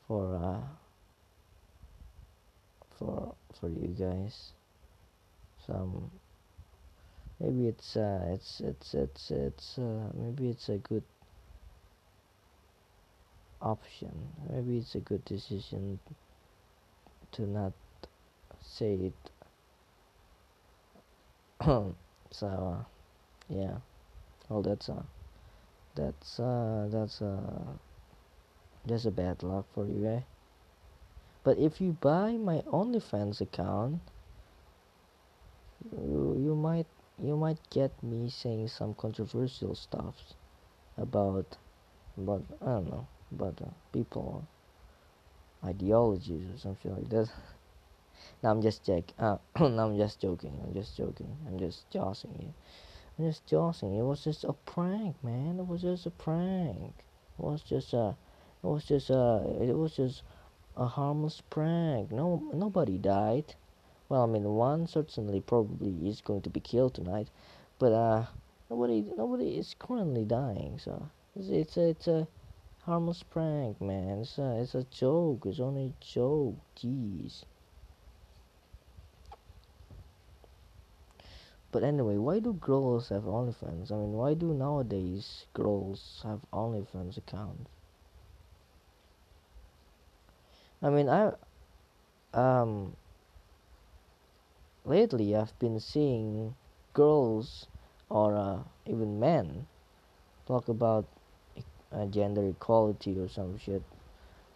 for 0.08 0.36
uh 0.36 0.62
for 2.98 3.36
for 3.60 3.70
you 3.70 3.88
guys. 3.98 4.52
Some 5.66 6.12
maybe 7.40 7.68
it's 7.68 7.96
uh 7.98 8.26
it's 8.30 8.62
it's 8.62 8.94
it's 8.94 9.32
it's 9.32 9.78
uh 9.78 10.12
maybe 10.14 10.50
it's 10.50 10.70
a 10.70 10.78
good 10.78 11.04
option. 13.62 14.12
Maybe 14.50 14.78
it's 14.78 14.96
a 14.96 15.00
good 15.00 15.26
decision 15.26 16.00
to 17.32 17.42
not 17.44 17.74
say 18.62 19.12
it. 19.12 19.14
So 22.32 22.48
uh, 22.48 22.84
yeah. 23.48 23.78
Well 24.50 24.62
that's 24.62 24.90
uh 24.90 25.04
that's 25.96 26.38
uh 26.40 26.90
that's 26.92 27.22
uh 27.22 27.78
just 28.88 29.06
a 29.06 29.12
bad 29.12 29.42
luck 29.44 29.66
for 29.74 29.86
you 29.88 30.06
eh 30.08 30.22
but 31.44 31.58
if 31.58 31.80
you 31.80 31.92
buy 32.02 32.32
my 32.34 32.60
OnlyFans 32.68 33.42
account 33.42 34.02
you, 35.92 36.36
you 36.40 36.56
might 36.56 36.88
you 37.22 37.36
might 37.38 37.60
get 37.70 37.92
me 38.04 38.30
saying 38.30 38.68
some 38.68 38.94
controversial 38.94 39.76
stuff 39.76 40.16
about 40.98 41.58
but 42.18 42.42
I 42.62 42.66
don't 42.66 42.90
know 42.90 43.08
about 43.32 43.62
uh, 43.62 43.70
people 43.92 44.48
ideologies 45.64 46.44
or 46.54 46.58
something 46.58 46.94
like 46.96 47.10
that 47.10 47.30
no, 48.44 48.50
I'm 48.50 48.62
just 48.62 48.86
joking. 48.86 49.16
Uh, 49.20 49.38
no, 49.60 49.88
I'm 49.88 49.98
just 49.98 50.20
joking. 50.20 50.60
I'm 50.66 50.74
just 50.74 50.96
joking. 50.98 51.36
I'm 51.48 51.60
just 51.60 51.90
joshing 51.90 52.36
you. 52.40 52.54
I'm 53.18 53.26
just 53.26 53.46
joshing. 53.46 53.96
It 53.96 54.04
was 54.04 54.24
just 54.24 54.44
a 54.44 54.54
prank, 54.54 55.22
man. 55.24 55.60
It 55.60 55.68
was 55.68 55.82
just 55.82 56.06
a 56.06 56.12
prank. 56.12 56.94
It 57.40 57.44
was 57.44 57.62
just 57.62 57.94
a. 57.94 58.16
It 58.66 58.70
was 58.70 58.86
just 58.86 59.12
a. 59.12 59.46
It 59.62 59.78
was 59.78 59.96
just 59.96 60.24
a 60.76 60.88
harmless 60.88 61.40
prank. 61.52 62.12
No, 62.12 62.50
nobody 62.52 62.98
died. 62.98 63.54
Well, 64.10 64.24
I 64.24 64.26
mean, 64.26 64.44
one 64.44 64.88
certainly 64.88 65.40
probably 65.40 66.10
is 66.10 66.20
going 66.20 66.42
to 66.42 66.50
be 66.50 66.62
killed 66.62 66.96
tonight, 66.96 67.28
but 67.78 67.92
uh, 67.92 68.26
nobody, 68.72 69.06
nobody 69.16 69.56
is 69.56 69.76
currently 69.78 70.26
dying. 70.26 70.80
So 70.80 71.10
it's 71.36 71.50
it's 71.50 71.78
a, 71.78 71.90
it's 71.90 72.08
a 72.08 72.28
harmless 72.86 73.22
prank, 73.22 73.80
man. 73.82 74.22
It's 74.22 74.40
a, 74.40 74.60
it's 74.60 74.74
a 74.74 74.84
joke. 74.86 75.46
It's 75.46 75.60
only 75.60 75.94
a 75.94 76.04
joke. 76.04 76.58
Jeez. 76.76 77.44
But 81.72 81.84
anyway, 81.84 82.18
why 82.18 82.40
do 82.40 82.54
girls 82.54 83.10
have 83.10 83.26
OnlyFans? 83.26 83.92
I 83.92 83.96
mean, 83.96 84.14
why 84.14 84.34
do 84.34 84.56
nowadays 84.56 85.46
girls 85.54 86.22
have 86.24 86.40
OnlyFans 86.52 87.18
accounts? 87.18 87.75
I 90.86 90.90
mean, 90.92 91.10
I 91.10 91.32
um 92.36 92.96
lately 94.86 95.36
I've 95.36 95.58
been 95.58 95.80
seeing 95.80 96.54
girls 96.94 97.66
or 98.08 98.36
uh, 98.38 98.60
even 98.86 99.20
men 99.20 99.66
talk 100.46 100.70
about 100.70 101.08
uh, 101.92 102.06
gender 102.06 102.46
equality 102.46 103.18
or 103.18 103.28
some 103.28 103.58
shit 103.58 103.82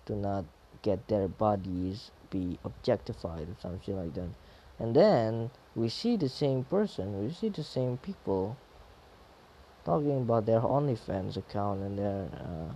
to 0.06 0.16
not 0.16 0.46
get 0.84 1.08
their 1.08 1.28
bodies 1.28 2.12
be 2.30 2.60
objectified 2.64 3.50
or 3.50 3.56
something 3.60 3.98
like 3.98 4.14
that. 4.14 4.30
And 4.78 4.96
then 4.96 5.50
we 5.76 5.90
see 5.90 6.16
the 6.16 6.30
same 6.30 6.64
person, 6.64 7.26
we 7.26 7.34
see 7.34 7.50
the 7.50 7.64
same 7.64 7.98
people 7.98 8.56
talking 9.84 10.18
about 10.22 10.46
their 10.46 10.62
OnlyFans 10.62 11.38
account 11.38 11.82
and 11.82 11.98
their 11.98 12.30
uh, 12.34 12.74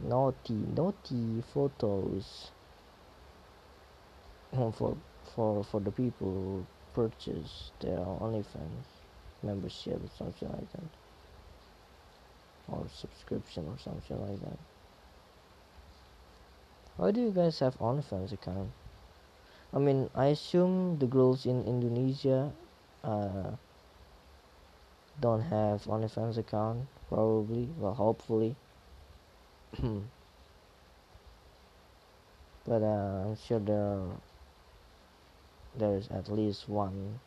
naughty, 0.00 0.54
naughty 0.74 1.42
photos 1.52 2.50
for 4.52 4.96
for 5.34 5.64
for 5.64 5.80
the 5.80 5.90
people 5.90 6.32
who 6.32 6.66
purchase 6.94 7.72
their 7.80 7.98
OnlyFans 7.98 8.86
membership 9.42 10.02
or 10.02 10.10
something 10.16 10.48
like 10.48 10.72
that, 10.72 10.90
or 12.68 12.86
subscription 12.92 13.66
or 13.68 13.78
something 13.78 14.18
like 14.28 14.40
that. 14.40 14.58
Why 16.96 17.10
do 17.10 17.20
you 17.20 17.30
guys 17.30 17.58
have 17.58 17.78
OnlyFans 17.78 18.32
account? 18.32 18.70
I 19.74 19.78
mean, 19.78 20.08
I 20.14 20.26
assume 20.26 20.98
the 20.98 21.06
girls 21.06 21.44
in 21.44 21.64
Indonesia 21.64 22.52
uh, 23.04 23.50
don't 25.20 25.42
have 25.42 25.84
OnlyFans 25.84 26.38
account, 26.38 26.86
probably. 27.08 27.68
Well, 27.78 27.92
hopefully. 27.94 28.56
But 32.66 32.82
uh, 32.82 33.24
I'm 33.26 33.36
sure 33.36 33.58
there 33.58 34.02
there's 35.76 36.08
at 36.08 36.28
least 36.28 36.68
one 36.68 37.20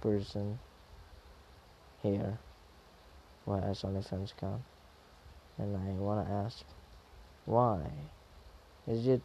person 0.00 0.58
here 2.02 2.38
who 3.44 3.52
has 3.52 3.84
only 3.84 4.00
OnlyFans 4.00 4.32
account, 4.32 4.62
and 5.58 5.76
I 5.76 5.90
wanna 5.92 6.44
ask, 6.44 6.64
why? 7.46 7.80
Is 8.86 9.06
it 9.06 9.22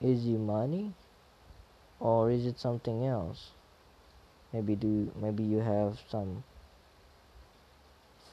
easy 0.00 0.36
money? 0.36 0.94
or 2.00 2.30
is 2.30 2.46
it 2.46 2.58
something 2.58 3.04
else 3.04 3.50
maybe 4.52 4.76
do 4.76 5.10
maybe 5.20 5.42
you 5.42 5.58
have 5.58 5.98
some 6.08 6.44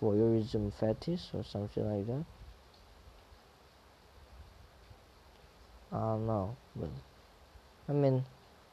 voyeurism 0.01 0.71
fetish 0.73 1.29
or 1.33 1.43
something 1.43 1.85
like 1.91 2.05
that 2.07 2.25
I 5.95 5.99
don't 5.99 6.27
know 6.27 6.57
but 6.75 6.89
I 7.87 7.93
mean 7.93 8.25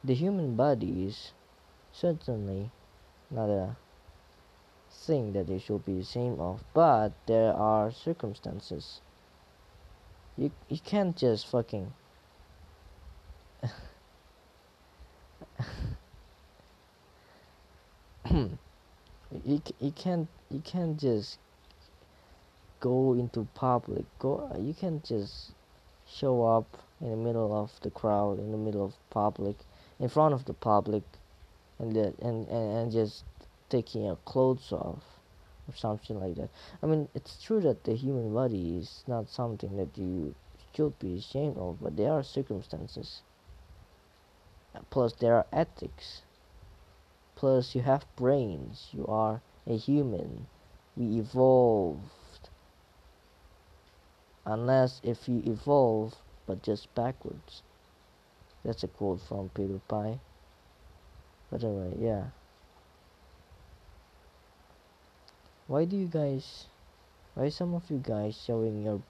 the 0.03 0.15
human 0.15 0.57
body 0.57 1.05
is 1.07 1.33
certainly 1.93 2.73
not 3.31 3.49
a 3.49 3.77
thing 4.91 5.33
that 5.35 5.47
they 5.47 5.61
should 5.61 5.85
be 5.87 6.01
ashamed 6.01 6.41
of 6.41 6.65
but 6.75 7.13
there 7.27 7.53
are 7.53 7.93
circumstances. 7.93 9.01
You 10.37 10.51
you 10.69 10.81
can't 10.85 11.17
just 11.17 11.47
fucking 11.47 11.93
you 18.31 18.59
you 19.79 19.93
can't 19.95 20.27
you 20.51 20.61
can't 20.65 20.99
just 20.99 21.39
go 22.81 23.15
into 23.15 23.47
public. 23.55 24.07
Go 24.19 24.51
you 24.61 24.75
can't 24.75 25.05
just 25.05 25.53
show 26.05 26.45
up 26.45 26.67
in 27.03 27.11
the 27.11 27.17
middle 27.17 27.53
of 27.53 27.73
the 27.83 27.91
crowd 27.91 28.39
in 28.39 28.53
the 28.53 28.59
middle 28.59 28.85
of 28.85 28.95
public 29.11 29.57
in 29.99 30.09
front 30.09 30.33
of 30.33 30.45
the 30.45 30.55
public 30.55 31.03
and 31.79 31.97
that 31.97 32.17
and, 32.21 32.47
and 32.49 32.77
and 32.77 32.93
just 32.93 33.25
taking 33.69 34.05
your 34.05 34.17
clothes 34.25 34.73
off 34.73 35.03
or 35.69 35.75
something 35.77 36.21
like 36.21 36.37
that. 36.37 36.49
I 36.83 36.87
mean 36.87 37.09
it's 37.15 37.43
true 37.43 37.61
that 37.61 37.85
the 37.85 37.95
human 37.95 38.33
body 38.33 38.77
is 38.77 39.03
not 39.07 39.29
something 39.29 39.77
that 39.77 39.99
you 39.99 40.35
should 40.75 40.99
be 40.99 41.19
ashamed 41.19 41.57
of 41.57 41.79
but 41.81 41.97
there 41.97 42.13
are 42.13 42.23
circumstances. 42.23 43.23
Plus 44.91 45.13
there 45.15 45.35
are 45.37 45.47
ethics. 45.53 46.23
Plus 47.35 47.75
you 47.75 47.83
have 47.83 48.07
brains. 48.17 48.89
You 48.93 49.07
are 49.07 49.43
a 49.67 49.77
human. 49.77 50.47
We 50.97 51.19
evolved. 51.19 52.49
Unless 54.45 55.01
if 55.05 55.29
you 55.29 55.43
evolve 55.45 56.15
but 56.53 56.63
just 56.63 56.95
backwards. 56.95 57.63
That's 58.63 58.85
a 58.85 58.89
quote 58.89 59.23
from 59.23 59.49
PewDiePie 59.55 60.19
but 61.51 61.65
anyway 61.65 61.95
yeah. 61.99 62.25
Why 65.67 65.87
do 65.87 65.97
you 65.97 66.09
guys 66.09 66.67
why 67.35 67.49
some 67.49 67.73
of 67.73 67.91
you 67.91 68.03
guys 68.05 68.39
showing 68.47 68.83
your 68.83 69.01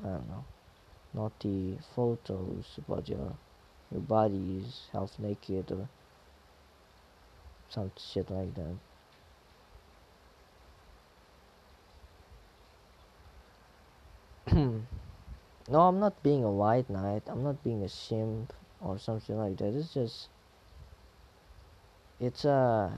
I 0.00 0.08
don't 0.08 0.28
know 0.28 0.44
naughty 1.14 1.78
photos 1.96 2.66
about 2.86 3.08
your 3.08 3.32
your 3.90 4.02
bodies 4.02 4.82
half 4.92 5.18
naked 5.18 5.72
or 5.72 5.88
some 7.70 7.90
shit 7.96 8.30
like 8.30 8.54
that 8.54 8.76
no 15.70 15.82
I'm 15.82 16.00
not 16.00 16.22
being 16.22 16.42
a 16.44 16.50
white 16.50 16.90
knight. 16.90 17.22
I'm 17.28 17.42
not 17.44 17.62
being 17.62 17.82
a 17.82 17.88
simp 17.88 18.52
or 18.80 18.98
something 18.98 19.36
like 19.36 19.56
that. 19.58 19.74
It's 19.74 19.94
just 19.94 20.28
it's 22.18 22.44
uh 22.44 22.90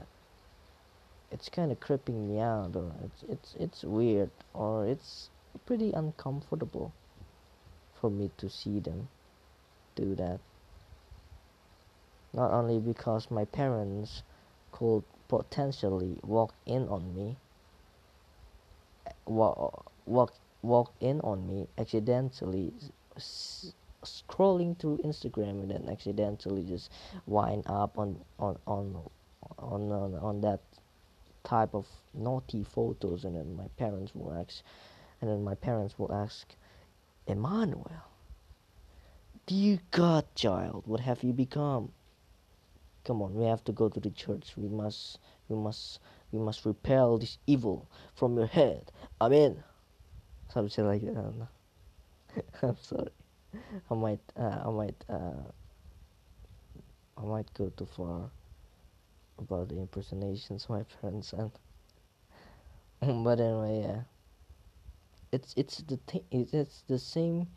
it's 1.31 1.49
kind 1.49 1.71
of 1.71 1.81
creeping 1.81 2.29
me 2.29 2.41
out 2.41 2.75
or 2.75 2.93
it's 3.05 3.23
it's 3.29 3.55
it's 3.61 3.85
weird 3.85 4.31
or 4.55 4.87
it's 4.87 5.29
pretty 5.67 5.93
uncomfortable 5.93 6.93
for 8.01 8.11
me 8.11 8.31
to 8.39 8.49
see 8.49 8.81
them 8.81 9.09
do 9.95 10.15
that. 10.15 10.41
Not 12.33 12.51
only 12.53 12.79
because 12.79 13.31
my 13.31 13.45
parents 13.45 14.23
could 14.73 15.05
potentially 15.29 16.17
walk 16.25 16.55
in 16.67 16.89
on 16.89 17.15
me 17.15 17.37
walk 19.27 19.85
walk 20.07 20.33
walk 20.63 20.95
in 21.01 21.21
on 21.21 21.47
me 21.47 21.67
accidentally 21.77 22.73
scrolling 23.19 24.79
through 24.79 24.99
Instagram 25.05 25.61
and 25.63 25.71
then 25.71 25.89
accidentally 25.91 26.63
just 26.63 26.91
wind 27.27 27.65
up 27.67 27.99
on 27.99 28.19
on 28.39 28.57
on 28.67 28.97
on 29.59 29.93
on, 29.93 30.15
on 30.15 30.41
that 30.41 30.61
type 31.45 31.75
of 31.75 31.87
naughty 32.15 32.63
photos 32.63 33.25
and 33.25 33.37
then 33.37 33.57
my 33.57 33.67
parents 33.77 34.15
will 34.15 34.33
ask 34.33 34.63
and 35.21 35.29
then 35.29 35.43
my 35.43 35.55
parents 35.55 35.99
will 35.99 36.13
ask 36.13 36.55
Emmanuel 37.27 37.91
dear 39.47 39.81
God 39.91 40.25
child? 40.37 40.85
What 40.87 41.01
have 41.01 41.25
you 41.25 41.33
become? 41.33 41.91
Come 43.05 43.21
on 43.21 43.35
we 43.35 43.45
have 43.47 43.65
to 43.65 43.73
go 43.73 43.89
to 43.89 43.99
the 43.99 44.11
church. 44.11 44.53
We 44.57 44.69
must 44.69 45.19
we 45.49 45.57
must 45.57 45.99
we 46.31 46.39
must 46.39 46.65
repel 46.65 47.19
this 47.19 47.39
evil 47.49 47.89
from 48.15 48.37
your 48.37 48.47
head. 48.47 48.93
Amen 49.21 49.65
something 50.53 50.87
like 50.87 51.03
that 51.03 51.49
i'm 52.63 52.77
sorry. 52.77 53.11
I 53.91 53.95
might 53.95 54.21
uh, 54.37 54.63
i 54.67 54.71
might 54.71 55.05
uh, 55.09 55.45
i 57.19 57.25
might 57.25 57.53
go 57.55 57.71
too 57.77 57.87
far 57.87 58.31
about 59.39 59.69
the 59.69 59.79
impersonations 59.79 60.65
of 60.65 60.71
my 60.71 60.83
parents 61.01 61.33
and 61.33 61.51
but 63.25 63.41
anyway 63.41 63.83
yeah. 63.83 64.03
It's 65.33 65.55
it's 65.57 65.79
the 65.79 65.97
thing 65.97 66.25
it's 66.31 66.85
the 66.89 66.99
same 66.99 67.49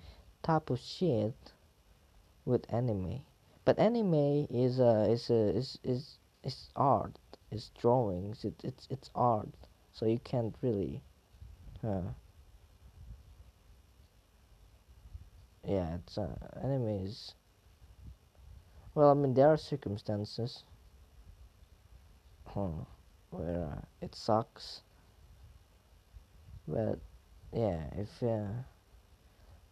type 0.41 0.69
of 0.69 0.79
shit 0.79 1.35
with 2.45 2.63
anime. 2.73 3.19
But 3.65 3.77
anime 3.77 4.47
is 4.49 4.79
a 4.79 5.11
is 5.11 5.29
a 5.29 5.51
is 5.53 5.77
is 5.83 6.17
is 6.41 6.69
art. 6.77 7.19
It's 7.51 7.71
drawings. 7.77 8.45
It, 8.45 8.53
it's 8.63 8.87
it's 8.89 9.09
art. 9.13 9.49
So 9.91 10.05
you 10.05 10.19
can't 10.19 10.55
really 10.61 11.01
uh, 11.83 12.15
yeah 15.68 15.95
it's 15.95 16.18
uh, 16.18 16.36
anime 16.63 17.07
well 18.93 19.11
i 19.11 19.13
mean 19.13 19.34
there 19.34 19.47
are 19.49 19.57
circumstances. 19.57 20.63
Huh, 22.47 22.86
where 23.32 23.66
uh, 23.66 23.82
it 24.01 24.16
sucks. 24.16 24.82
But 26.68 26.99
yeah 27.51 27.89
if 27.97 28.24
uh, 28.24 28.63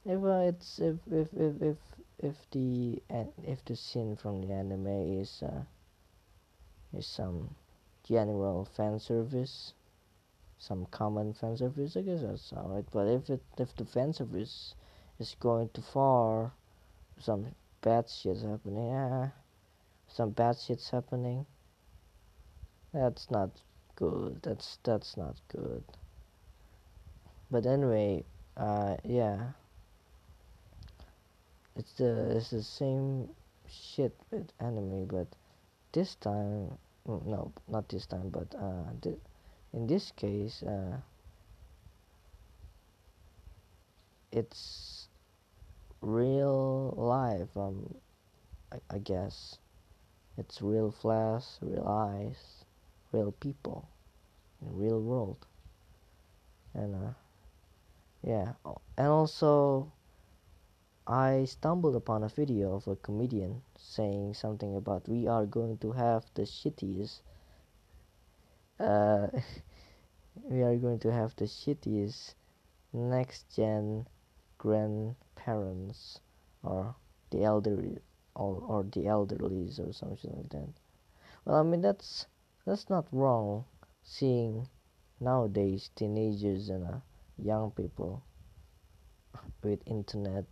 if 0.05 0.23
uh, 0.23 0.49
it's 0.49 0.79
if 0.79 0.97
if 1.11 1.33
if 1.33 1.61
if 1.61 1.77
if 2.19 2.35
the 2.51 3.01
if 3.43 3.63
the 3.65 3.75
scene 3.75 4.15
from 4.15 4.41
the 4.41 4.53
anime 4.53 4.87
is 5.21 5.41
uh, 5.43 5.63
is 6.93 7.07
some 7.07 7.55
general 8.03 8.65
fan 8.65 8.99
service 8.99 9.73
some 10.57 10.85
common 10.91 11.33
fan 11.33 11.57
service 11.57 11.97
I 11.97 12.01
guess 12.01 12.21
that's 12.21 12.53
alright 12.53 12.85
but 12.91 13.07
if 13.07 13.29
it 13.29 13.41
if 13.57 13.75
the 13.75 13.85
fan 13.85 14.13
service 14.13 14.75
is 15.19 15.35
going 15.39 15.69
too 15.73 15.83
far. 15.83 16.53
Some 17.19 17.47
bad 17.81 18.09
shit's 18.09 18.43
happening. 18.43 18.89
Yeah. 18.89 19.29
Some 20.09 20.31
bad 20.31 20.57
shit's 20.57 20.89
happening. 20.91 21.45
That's 22.93 23.31
not 23.31 23.51
good. 23.95 24.41
That's 24.43 24.79
that's 24.83 25.17
not 25.17 25.35
good. 25.49 25.83
But 27.51 27.65
anyway 27.65 28.25
uh 28.57 28.97
yeah. 29.03 29.51
It's 31.77 31.93
the 31.93 32.37
it's 32.37 32.51
the 32.51 32.63
same 32.63 33.29
shit 33.69 34.13
with 34.31 34.49
anime 34.61 35.07
but 35.07 35.27
this 35.93 36.15
time 36.15 36.77
mm, 37.07 37.25
no 37.25 37.51
not 37.67 37.89
this 37.89 38.05
time 38.07 38.29
but 38.29 38.53
uh 38.55 38.91
th- 39.01 39.19
in 39.73 39.87
this 39.87 40.11
case 40.15 40.63
uh 40.63 40.97
it's 44.31 45.02
real 46.03 46.93
life 46.97 47.55
um 47.55 47.95
I, 48.71 48.77
I 48.89 48.99
guess. 48.99 49.57
It's 50.37 50.61
real 50.61 50.91
flesh 50.91 51.43
real 51.61 51.87
eyes 51.87 52.65
real 53.11 53.31
people 53.31 53.87
in 54.61 54.75
real 54.77 54.99
world. 54.99 55.45
And 56.73 56.95
uh 56.95 57.13
yeah. 58.23 58.53
And 58.97 59.07
also 59.07 59.91
I 61.05 61.45
stumbled 61.45 61.95
upon 61.95 62.23
a 62.23 62.29
video 62.29 62.75
of 62.75 62.87
a 62.87 62.95
comedian 62.95 63.61
saying 63.77 64.33
something 64.33 64.75
about 64.75 65.07
we 65.07 65.27
are 65.27 65.45
going 65.45 65.77
to 65.79 65.91
have 65.91 66.25
the 66.33 66.43
shittiest 66.43 67.19
uh, 68.79 69.27
we 70.49 70.63
are 70.63 70.75
going 70.77 70.99
to 70.99 71.11
have 71.11 71.35
the 71.35 71.45
shittiest 71.45 72.33
next 72.93 73.55
gen 73.55 74.05
grandparents 75.43 76.19
or 76.63 76.95
the 77.31 77.43
elderly 77.43 77.97
or, 78.35 78.61
or 78.67 78.83
the 78.83 79.01
elderlies 79.01 79.79
or 79.79 79.93
something 79.93 80.31
like 80.35 80.49
that. 80.49 80.69
Well 81.45 81.57
i 81.57 81.63
mean 81.63 81.81
that's 81.81 82.27
that's 82.65 82.89
not 82.89 83.05
wrong 83.11 83.65
seeing 84.03 84.67
nowadays 85.19 85.89
teenagers 85.95 86.69
and 86.69 86.85
uh, 86.87 86.97
young 87.37 87.71
people 87.71 88.23
with 89.61 89.79
internet 89.85 90.45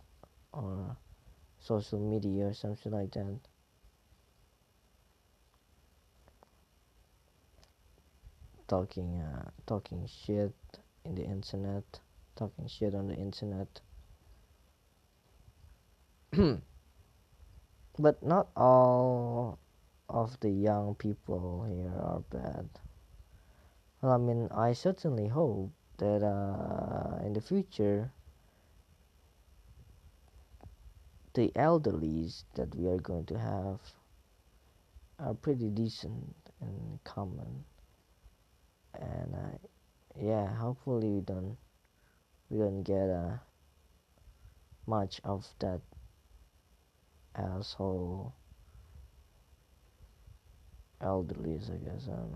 or 0.52 0.96
social 1.60 1.98
media 1.98 2.46
or 2.46 2.54
something 2.54 2.92
like 2.92 3.12
that. 3.12 3.38
Talking 8.68 9.20
uh, 9.20 9.50
talking 9.66 10.06
shit 10.06 10.54
in 11.04 11.14
the 11.14 11.24
internet 11.24 11.84
talking 12.36 12.66
shit 12.66 12.94
on 12.94 13.08
the 13.08 13.14
internet 13.14 13.80
but 17.98 18.22
not 18.22 18.48
all 18.56 19.58
of 20.08 20.40
the 20.40 20.48
young 20.48 20.94
people 20.94 21.66
here 21.68 21.92
are 22.00 22.22
bad. 22.30 22.68
Well 24.00 24.12
i 24.12 24.16
mean 24.16 24.48
i 24.50 24.72
certainly 24.72 25.28
hope 25.28 25.72
that 25.98 26.24
uh, 26.24 27.24
in 27.26 27.34
the 27.34 27.40
future 27.42 28.10
the 31.34 31.52
elderlies 31.54 32.44
that 32.54 32.74
we 32.74 32.88
are 32.88 32.98
going 32.98 33.26
to 33.26 33.38
have 33.38 33.80
are 35.18 35.34
pretty 35.34 35.68
decent 35.68 36.34
and 36.62 36.98
common. 37.04 37.64
And 38.94 39.34
uh, 39.34 39.58
yeah 40.18 40.46
hopefully 40.56 41.10
we 41.10 41.20
don't 41.20 41.58
we 42.48 42.58
don't 42.58 42.82
get 42.82 43.10
uh, 43.10 43.36
much 44.86 45.20
of 45.24 45.46
that 45.58 45.80
asshole. 47.36 48.32
Elderlies 51.00 51.70
I 51.70 51.76
guess 51.78 52.08
I 52.08 52.16
don't 52.16 52.32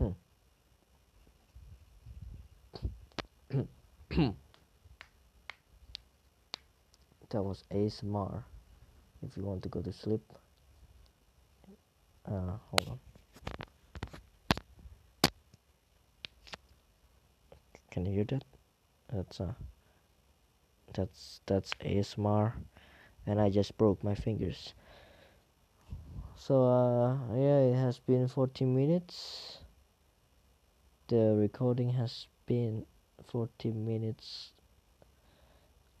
know. 0.00 0.16
Hmm. 3.50 4.30
That 7.30 7.42
was 7.42 7.64
ASMR 7.72 8.44
if 9.26 9.36
you 9.36 9.42
want 9.42 9.64
to 9.64 9.68
go 9.68 9.82
to 9.82 9.92
sleep. 9.92 10.22
Uh, 12.24 12.58
hold 12.70 12.88
on. 12.90 12.98
Can 17.90 18.06
you 18.06 18.12
hear 18.12 18.24
that? 18.24 18.44
That's 19.12 19.40
uh 19.40 19.52
that's 20.94 21.40
that's 21.46 21.72
ASMR 21.74 22.52
and 23.26 23.40
I 23.40 23.50
just 23.50 23.76
broke 23.78 24.02
my 24.04 24.14
fingers. 24.14 24.74
So 26.36 26.64
uh 26.64 27.16
yeah 27.34 27.58
it 27.58 27.76
has 27.76 27.98
been 27.98 28.28
40 28.28 28.64
minutes. 28.64 29.58
The 31.08 31.34
recording 31.38 31.90
has 31.90 32.26
been 32.46 32.86
40 33.28 33.72
minutes. 33.72 34.52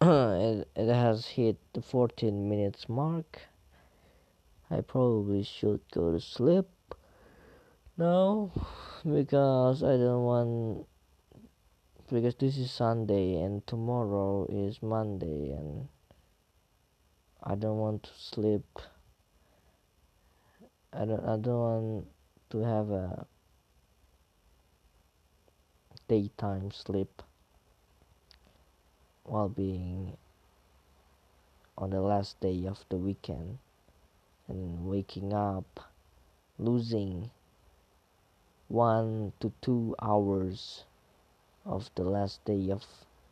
It, 0.00 0.68
it 0.76 0.88
has 0.92 1.26
hit 1.26 1.56
the 1.72 1.80
14 1.80 2.48
minutes 2.48 2.88
mark. 2.88 3.40
I 4.70 4.80
probably 4.80 5.42
should 5.42 5.80
go 5.92 6.12
to 6.12 6.20
sleep 6.20 6.66
now 7.96 8.50
because 9.04 9.82
I 9.82 9.96
don't 9.96 10.24
want 10.24 10.86
because 12.10 12.34
this 12.34 12.58
is 12.58 12.70
Sunday 12.70 13.40
and 13.40 13.66
tomorrow 13.66 14.46
is 14.50 14.82
Monday 14.82 15.52
and 15.52 15.88
I 17.46 17.56
don't 17.56 17.76
want 17.76 18.04
to 18.04 18.10
sleep. 18.16 18.64
I 20.94 21.04
don't 21.04 21.24
I 21.28 21.36
don't 21.36 21.60
want 21.60 22.06
to 22.50 22.58
have 22.60 22.90
a 22.90 23.26
daytime 26.08 26.70
sleep 26.70 27.22
while 29.24 29.50
being 29.50 30.16
on 31.76 31.90
the 31.90 32.00
last 32.00 32.40
day 32.40 32.64
of 32.66 32.82
the 32.88 32.96
weekend 32.96 33.58
and 34.48 34.86
waking 34.86 35.34
up 35.34 35.80
losing 36.58 37.30
one 38.68 39.32
to 39.40 39.52
two 39.60 39.94
hours 40.00 40.84
of 41.66 41.90
the 41.94 42.04
last 42.04 42.42
day 42.46 42.70
of 42.70 42.84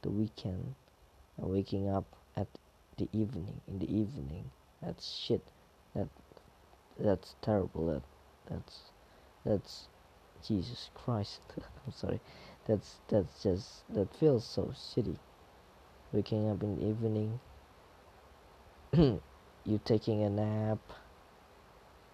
the 0.02 0.10
weekend 0.10 0.74
and 1.38 1.48
waking 1.48 1.88
up 1.88 2.04
the 2.98 3.08
evening 3.12 3.60
in 3.68 3.78
the 3.78 3.86
evening. 3.86 4.50
That's 4.82 5.06
shit. 5.08 5.42
That 5.94 6.08
that's 6.98 7.34
terrible. 7.42 7.86
That 7.86 8.02
that's 8.50 8.80
that's 9.44 9.88
jesus 10.46 10.90
christ. 10.94 11.40
I'm 11.56 11.92
sorry. 11.92 12.20
That's 12.66 12.96
that's 13.08 13.42
just 13.42 13.68
that 13.94 14.14
feels 14.16 14.44
so 14.44 14.72
shitty. 14.74 15.16
Waking 16.12 16.50
up 16.50 16.62
in 16.62 16.76
the 16.76 16.86
evening 16.86 17.40
you 19.64 19.80
taking 19.86 20.22
a 20.22 20.28
nap 20.28 20.78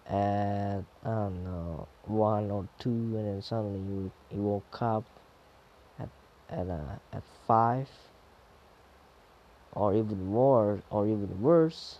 at 0.07 0.83
I 1.03 1.09
don't 1.09 1.43
know 1.43 1.87
one 2.05 2.49
or 2.51 2.67
two, 2.79 2.89
and 2.89 3.27
then 3.27 3.41
suddenly 3.41 3.79
you 3.79 4.11
you 4.31 4.41
woke 4.41 4.81
up 4.81 5.03
at 5.99 6.07
at 6.49 6.69
uh, 6.69 6.95
at 7.11 7.23
five, 7.45 7.89
or 9.73 9.93
even 9.93 10.25
more, 10.25 10.81
or 10.89 11.05
even 11.07 11.41
worse, 11.41 11.99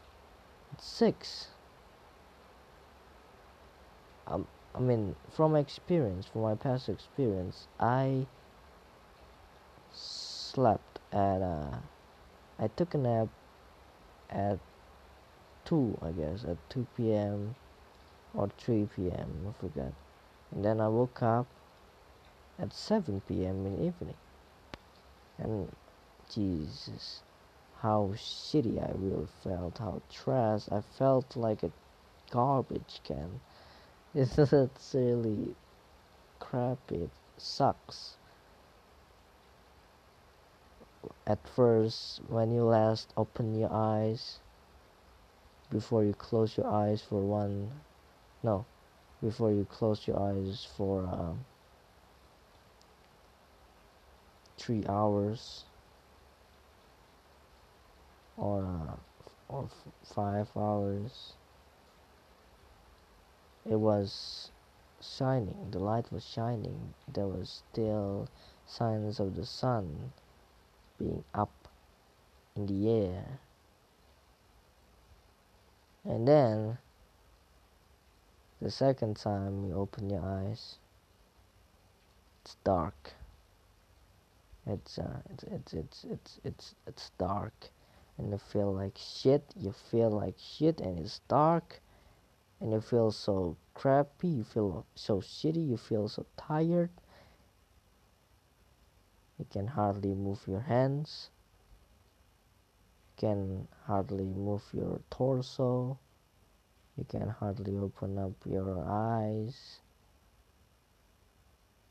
six. 0.78 1.48
Um, 4.28 4.48
I 4.76 4.80
mean, 4.80 5.16
from 5.32 5.56
experience, 5.56 6.28
from 6.28 6.42
my 6.42 6.56
past 6.56 6.90
experience, 6.90 7.68
I 7.80 8.28
slept 9.94 11.00
at 11.12 11.42
uh, 11.42 11.78
I 12.60 12.68
took 12.68 12.94
a 12.94 12.98
nap 12.98 13.28
at 14.30 14.60
two, 15.66 15.98
I 16.02 16.12
guess, 16.12 16.44
at 16.44 16.58
two 16.70 16.86
p.m 16.96 17.56
or 18.34 18.50
3 18.58 18.88
p.m. 18.96 19.48
I 19.48 19.62
forgot. 19.62 19.94
And 20.52 20.64
then 20.66 20.80
I 20.80 20.88
woke 20.88 21.22
up 21.22 21.48
at 22.58 22.74
7 22.74 23.22
p.m. 23.28 23.66
in 23.66 23.76
the 23.76 23.86
evening. 23.86 24.16
And 25.38 25.72
Jesus, 26.30 27.22
how 27.82 28.14
shitty 28.16 28.78
I 28.82 28.92
really 28.96 29.28
felt, 29.44 29.78
how 29.78 30.02
trash. 30.12 30.64
I 30.72 30.82
felt 30.98 31.36
like 31.36 31.64
a 31.64 31.72
garbage 32.32 33.02
can. 33.04 33.40
It's 34.16 34.94
really 34.94 35.56
crappy. 36.40 37.04
It 37.04 37.12
sucks. 37.38 38.16
At 41.28 41.40
first, 41.48 42.22
when 42.28 42.52
you 42.52 42.64
last 42.64 43.14
open 43.16 43.58
your 43.58 43.72
eyes, 43.72 44.40
before 45.72 46.04
you 46.04 46.14
close 46.14 46.58
your 46.58 46.68
eyes 46.68 47.02
for 47.02 47.22
one 47.22 47.70
no 48.42 48.66
before 49.22 49.52
you 49.52 49.66
close 49.70 50.08
your 50.08 50.20
eyes 50.20 50.68
for 50.78 51.06
um, 51.06 51.46
three 54.58 54.84
hours 54.88 55.66
or 58.40 58.98
or 59.50 59.68
five 60.16 60.48
hours 60.56 61.34
it 63.70 63.76
was 63.76 64.52
shining. 65.02 65.70
The 65.72 65.80
light 65.80 66.12
was 66.12 66.26
shining. 66.26 66.94
There 67.14 67.28
was 67.28 67.62
still 67.72 68.28
signs 68.66 69.20
of 69.20 69.36
the 69.36 69.46
sun 69.46 70.12
being 70.98 71.24
up 71.34 71.68
in 72.56 72.66
the 72.66 72.90
air. 72.90 73.40
And 76.04 76.28
then 76.28 76.78
the 78.62 78.72
second 78.72 79.18
time 79.18 79.66
you 79.66 79.76
open 79.76 80.10
your 80.10 80.24
eyes, 80.24 80.78
it's 82.44 82.56
dark. 82.64 83.14
It's 84.66 84.98
uh, 84.98 85.22
it's 85.32 85.44
it's 85.44 85.74
it's 85.74 86.06
it's 86.12 86.40
it's 86.44 86.76
it's 86.88 87.12
dark, 87.18 87.54
and 88.20 88.32
you 88.32 88.38
feel 88.38 88.72
like 88.72 88.96
shit. 88.98 89.44
You 89.56 89.74
feel 89.90 90.12
like 90.12 90.36
shit, 90.38 90.80
and 90.80 91.00
it's 91.00 91.22
dark, 91.28 91.82
and 92.60 92.72
you 92.72 92.82
feel 92.82 93.10
so 93.12 93.58
crappy. 93.74 94.28
You 94.28 94.44
feel 94.44 94.86
so 94.94 95.22
shitty. 95.22 95.68
You 95.68 95.78
feel 95.78 96.08
so 96.08 96.28
tired. 96.38 96.92
You 99.40 99.46
can 99.50 99.66
hardly 99.66 100.14
move 100.14 100.42
your 100.46 100.60
hands. 100.60 101.32
You 103.08 103.28
can 103.28 103.68
hardly 103.88 104.26
move 104.26 104.64
your 104.74 105.02
torso 105.10 105.98
you 107.00 107.06
can 107.06 107.30
hardly 107.30 107.78
open 107.78 108.18
up 108.18 108.34
your 108.46 108.84
eyes 108.86 109.80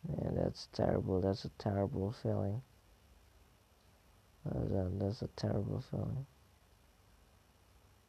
yeah 0.06 0.30
that's 0.32 0.68
terrible 0.74 1.20
that's 1.20 1.46
a 1.46 1.50
terrible 1.58 2.14
feeling 2.22 2.60
that's 4.52 4.70
a, 4.70 4.90
that's 4.98 5.22
a 5.22 5.28
terrible 5.36 5.82
feeling. 5.90 6.26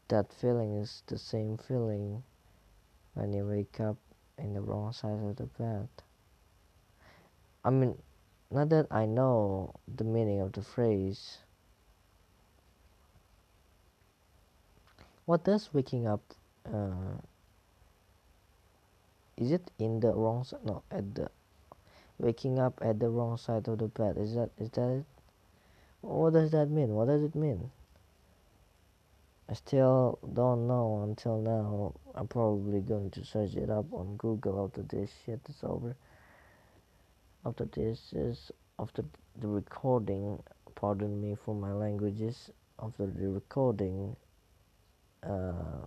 That 0.07 0.33
feeling 0.33 0.77
is 0.77 1.03
the 1.07 1.17
same 1.17 1.57
feeling 1.57 2.23
when 3.13 3.33
you 3.33 3.45
wake 3.45 3.79
up 3.79 3.97
in 4.37 4.53
the 4.53 4.61
wrong 4.61 4.93
side 4.93 5.19
of 5.23 5.35
the 5.35 5.45
bed. 5.45 5.87
I 7.63 7.69
mean 7.69 7.97
not 8.51 8.69
that 8.69 8.87
i 8.89 9.05
know 9.05 9.75
the 9.87 10.03
meaning 10.03 10.41
of 10.41 10.53
the 10.53 10.61
phrase. 10.61 11.39
What 15.25 15.43
does 15.43 15.69
waking 15.73 16.07
up 16.07 16.21
uh, 16.65 17.21
is 19.37 19.51
it 19.51 19.69
in 19.77 19.99
the 19.99 20.13
wrong 20.13 20.43
side 20.43 20.65
no 20.65 20.81
at 20.89 21.13
the 21.13 21.29
waking 22.17 22.59
up 22.59 22.79
at 22.81 22.99
the 22.99 23.09
wrong 23.09 23.37
side 23.37 23.67
of 23.67 23.77
the 23.77 23.87
bed 23.87 24.17
is 24.17 24.33
that 24.33 24.49
is 24.57 24.69
that 24.71 24.89
it 24.89 25.05
what 26.01 26.33
does 26.33 26.51
that 26.51 26.69
mean? 26.69 26.89
What 26.89 27.07
does 27.07 27.23
it 27.23 27.35
mean? 27.35 27.71
I 29.49 29.53
still 29.53 30.19
don't 30.33 30.67
know 30.67 31.01
until 31.03 31.41
now. 31.41 31.93
I'm 32.13 32.27
probably 32.27 32.81
going 32.81 33.09
to 33.11 33.25
search 33.25 33.55
it 33.55 33.69
up 33.69 33.91
on 33.91 34.15
Google 34.17 34.63
after 34.65 34.83
this 34.83 35.11
shit 35.25 35.39
is 35.49 35.59
over. 35.63 35.95
After 37.45 37.65
this 37.65 38.13
is 38.13 38.51
after 38.79 39.03
the 39.37 39.47
recording 39.47 40.41
pardon 40.75 41.19
me 41.21 41.35
for 41.43 41.53
my 41.53 41.73
languages 41.73 42.49
after 42.81 43.05
the 43.05 43.27
recording 43.27 44.15
uh, 45.23 45.85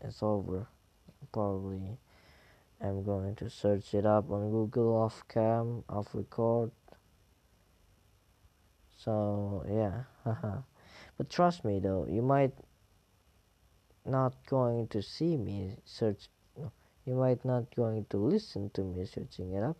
it's 0.00 0.22
over 0.22 0.66
probably 1.32 1.96
I'm 2.80 3.04
going 3.04 3.36
to 3.36 3.48
search 3.48 3.94
it 3.94 4.04
up 4.04 4.30
on 4.30 4.50
Google 4.50 4.96
off 4.96 5.22
cam 5.28 5.84
off 5.88 6.08
record 6.14 6.72
so 8.96 9.64
yeah 9.68 10.02
but 11.16 11.30
trust 11.30 11.64
me 11.64 11.78
though 11.78 12.06
you 12.08 12.22
might 12.22 12.52
not 14.04 14.34
going 14.46 14.86
to 14.88 15.02
see 15.02 15.36
me 15.36 15.76
search 15.84 16.28
you 17.06 17.14
might 17.14 17.44
not 17.44 17.74
going 17.74 18.04
to 18.10 18.16
listen 18.16 18.68
to 18.70 18.82
me 18.82 19.06
searching 19.06 19.52
it 19.52 19.62
up. 19.62 19.76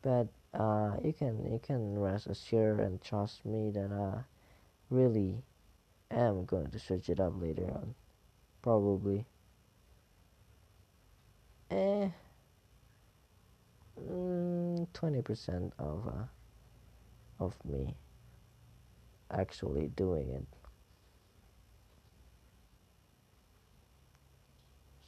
But 0.00 0.28
uh, 0.54 0.92
you 1.02 1.12
can 1.12 1.52
you 1.52 1.58
can 1.58 1.98
rest 1.98 2.28
assured 2.28 2.78
and 2.78 3.02
trust 3.02 3.44
me 3.44 3.70
that 3.70 3.90
I 3.90 4.22
really 4.90 5.42
am 6.10 6.44
going 6.44 6.70
to 6.70 6.78
search 6.78 7.08
it 7.08 7.18
up 7.18 7.32
later 7.40 7.64
on 7.64 7.94
probably. 8.62 9.26
Eh, 11.70 12.08
mm, 14.00 14.86
twenty 14.92 15.22
percent 15.22 15.72
of 15.80 16.06
uh, 16.06 16.26
of 17.38 17.54
me 17.64 17.94
actually 19.30 19.88
doing 19.88 20.30
it. 20.30 20.46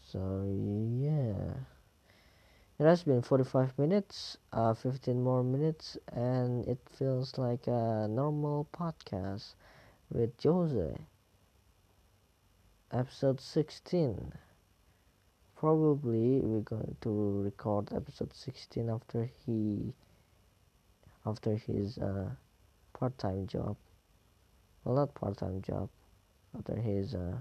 So 0.02 0.44
yeah, 1.00 1.54
it 2.78 2.84
has 2.84 3.02
been 3.02 3.22
forty-five 3.22 3.78
minutes, 3.78 4.38
uh, 4.52 4.74
fifteen 4.74 5.22
more 5.22 5.42
minutes, 5.42 5.98
and 6.12 6.66
it 6.66 6.78
feels 6.90 7.36
like 7.38 7.66
a 7.66 8.06
normal 8.08 8.68
podcast 8.72 9.54
with 10.10 10.30
Jose. 10.42 10.96
Episode 12.92 13.40
sixteen 13.40 14.32
probably 15.56 16.40
we're 16.40 16.60
going 16.60 16.96
to 17.00 17.42
record 17.42 17.90
episode 17.92 18.32
16 18.34 18.90
after 18.90 19.24
he 19.24 19.94
after 21.26 21.56
his 21.56 21.98
uh, 21.98 22.30
part-time 22.92 23.46
job. 23.46 23.76
Well 24.84 24.94
not 24.96 25.14
part-time 25.14 25.62
job. 25.62 25.88
After 26.56 26.76
his 26.76 27.14
uh, 27.14 27.36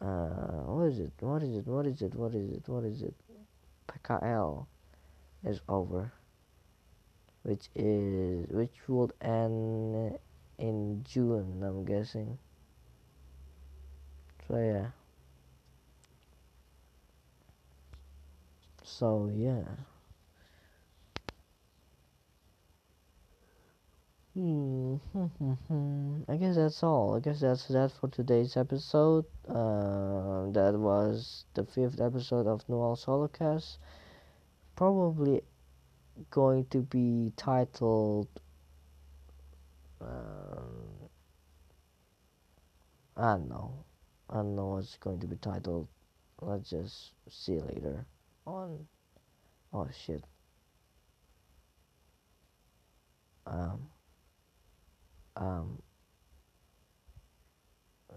uh, 0.00 0.64
what 0.66 0.86
is 0.86 0.98
it? 0.98 1.12
What 1.20 1.42
is 1.42 1.56
it? 1.56 1.66
What 1.66 1.86
is 1.86 2.02
it? 2.02 2.14
What 2.14 2.34
is 2.34 2.50
it? 2.50 2.68
What 2.68 2.84
is 2.84 3.02
it? 3.02 3.14
PKL 3.88 4.66
is 5.44 5.60
over 5.68 6.12
which 7.42 7.68
is 7.74 8.46
which 8.50 8.74
would 8.88 9.12
end 9.20 10.18
in 10.58 11.04
June 11.04 11.62
I'm 11.62 11.84
guessing. 11.84 12.38
So 14.48 14.56
yeah. 14.56 14.86
So 18.84 19.30
yeah 19.34 19.91
hmm 24.34 24.96
I 26.28 26.36
guess 26.36 26.56
that's 26.56 26.82
all. 26.82 27.16
I 27.16 27.20
guess 27.20 27.40
that's 27.40 27.68
that 27.68 27.92
for 28.00 28.08
today's 28.08 28.56
episode. 28.56 29.26
Uh, 29.46 30.50
that 30.52 30.74
was 30.74 31.44
the 31.54 31.64
fifth 31.64 32.00
episode 32.00 32.46
of 32.46 32.66
Noel 32.68 32.96
Solocast. 32.96 33.76
Probably 34.74 35.42
going 36.30 36.64
to 36.70 36.78
be 36.78 37.32
titled. 37.36 38.28
Um, 40.00 41.10
I 43.16 43.32
don't 43.32 43.48
know. 43.50 43.84
I 44.30 44.36
don't 44.36 44.56
know 44.56 44.68
what's 44.68 44.96
going 44.96 45.20
to 45.20 45.26
be 45.26 45.36
titled. 45.36 45.88
Let's 46.40 46.70
just 46.70 47.12
see 47.28 47.60
later 47.60 48.06
on. 48.46 48.86
Oh 49.74 49.88
shit. 50.06 50.24
Um. 53.46 53.88
Um. 55.36 55.82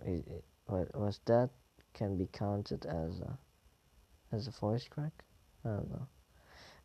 It, 0.06 0.44
what 0.66 0.94
was 0.96 1.20
that? 1.26 1.50
Can 1.94 2.18
be 2.18 2.28
counted 2.32 2.86
as 2.86 3.22
a 3.22 3.38
as 4.32 4.48
a 4.48 4.52
voice 4.52 4.88
crack? 4.88 5.24
I 5.64 5.70
don't 5.70 5.90
know. 5.90 6.08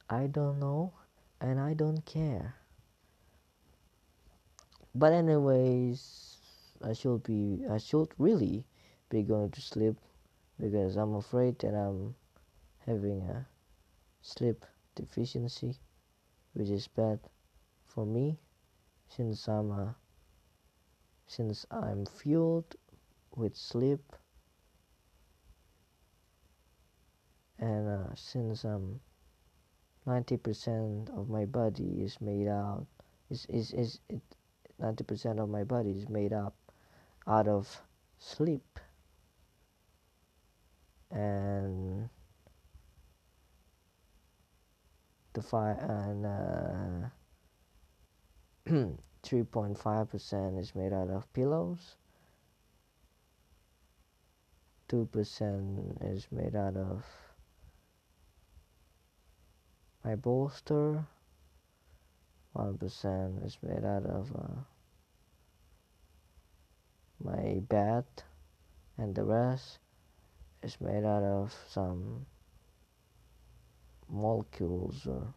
I 0.09 0.27
don't 0.27 0.59
know, 0.59 0.93
and 1.41 1.59
I 1.61 1.75
don't 1.75 2.05
care. 2.05 2.55
But 4.95 5.13
anyways, 5.13 6.37
I 6.83 6.93
should 6.93 7.23
be. 7.23 7.65
I 7.71 7.79
should 7.79 8.09
really 8.19 8.65
be 9.09 9.23
going 9.23 9.51
to 9.51 9.61
sleep 9.61 9.97
because 10.59 10.97
I'm 10.97 11.15
afraid 11.15 11.59
that 11.61 11.75
I'm 11.75 12.15
having 12.87 13.23
a 13.23 13.47
sleep 14.23 14.65
deficiency, 14.95 15.77
which 16.55 16.69
is 16.69 16.89
bad 16.89 17.21
for 17.87 18.05
me 18.07 18.39
since 19.09 19.49
I'm 19.49 19.71
a, 19.71 19.95
since 21.31 21.65
I'm 21.71 22.07
fueled 22.07 22.75
with 23.37 23.55
sleep 23.57 24.03
and 27.59 27.89
uh, 27.89 28.15
since 28.17 28.65
um 28.65 28.99
90% 30.09 31.17
of 31.17 31.29
my 31.29 31.45
body 31.45 32.03
is 32.03 32.21
made 32.21 32.49
out 32.49 32.87
is 33.31 33.47
is 33.47 33.73
is 33.73 34.01
it 34.09 34.23
90% 34.81 35.39
of 35.39 35.49
my 35.49 35.63
body 35.63 35.91
is 35.91 36.09
made 36.09 36.33
up 36.33 36.55
out 37.27 37.47
of 37.47 37.83
sleep. 38.19 38.81
And 41.11 42.09
the 45.33 45.43
fire 45.43 45.79
and 45.89 46.27
uh, 48.67 48.93
3.5% 49.23 50.59
is 50.59 50.75
made 50.75 50.93
out 50.93 51.11
of 51.11 51.33
pillows. 51.33 51.97
2% 54.89 56.13
is 56.13 56.27
made 56.33 56.57
out 56.57 56.77
of 56.77 57.05
my 60.05 60.17
bolster. 60.17 61.05
1% 62.57 63.47
is 63.47 63.59
made 63.63 63.85
out 63.85 64.05
of 64.07 64.33
uh, 64.35 64.61
my 67.23 67.61
bed. 67.69 68.05
And 68.99 69.15
the 69.15 69.25
rest 69.25 69.79
is 70.63 70.81
made 70.81 71.05
out 71.05 71.23
of 71.23 71.55
some 71.69 72.27
molecules 74.09 75.07
or 75.07 75.33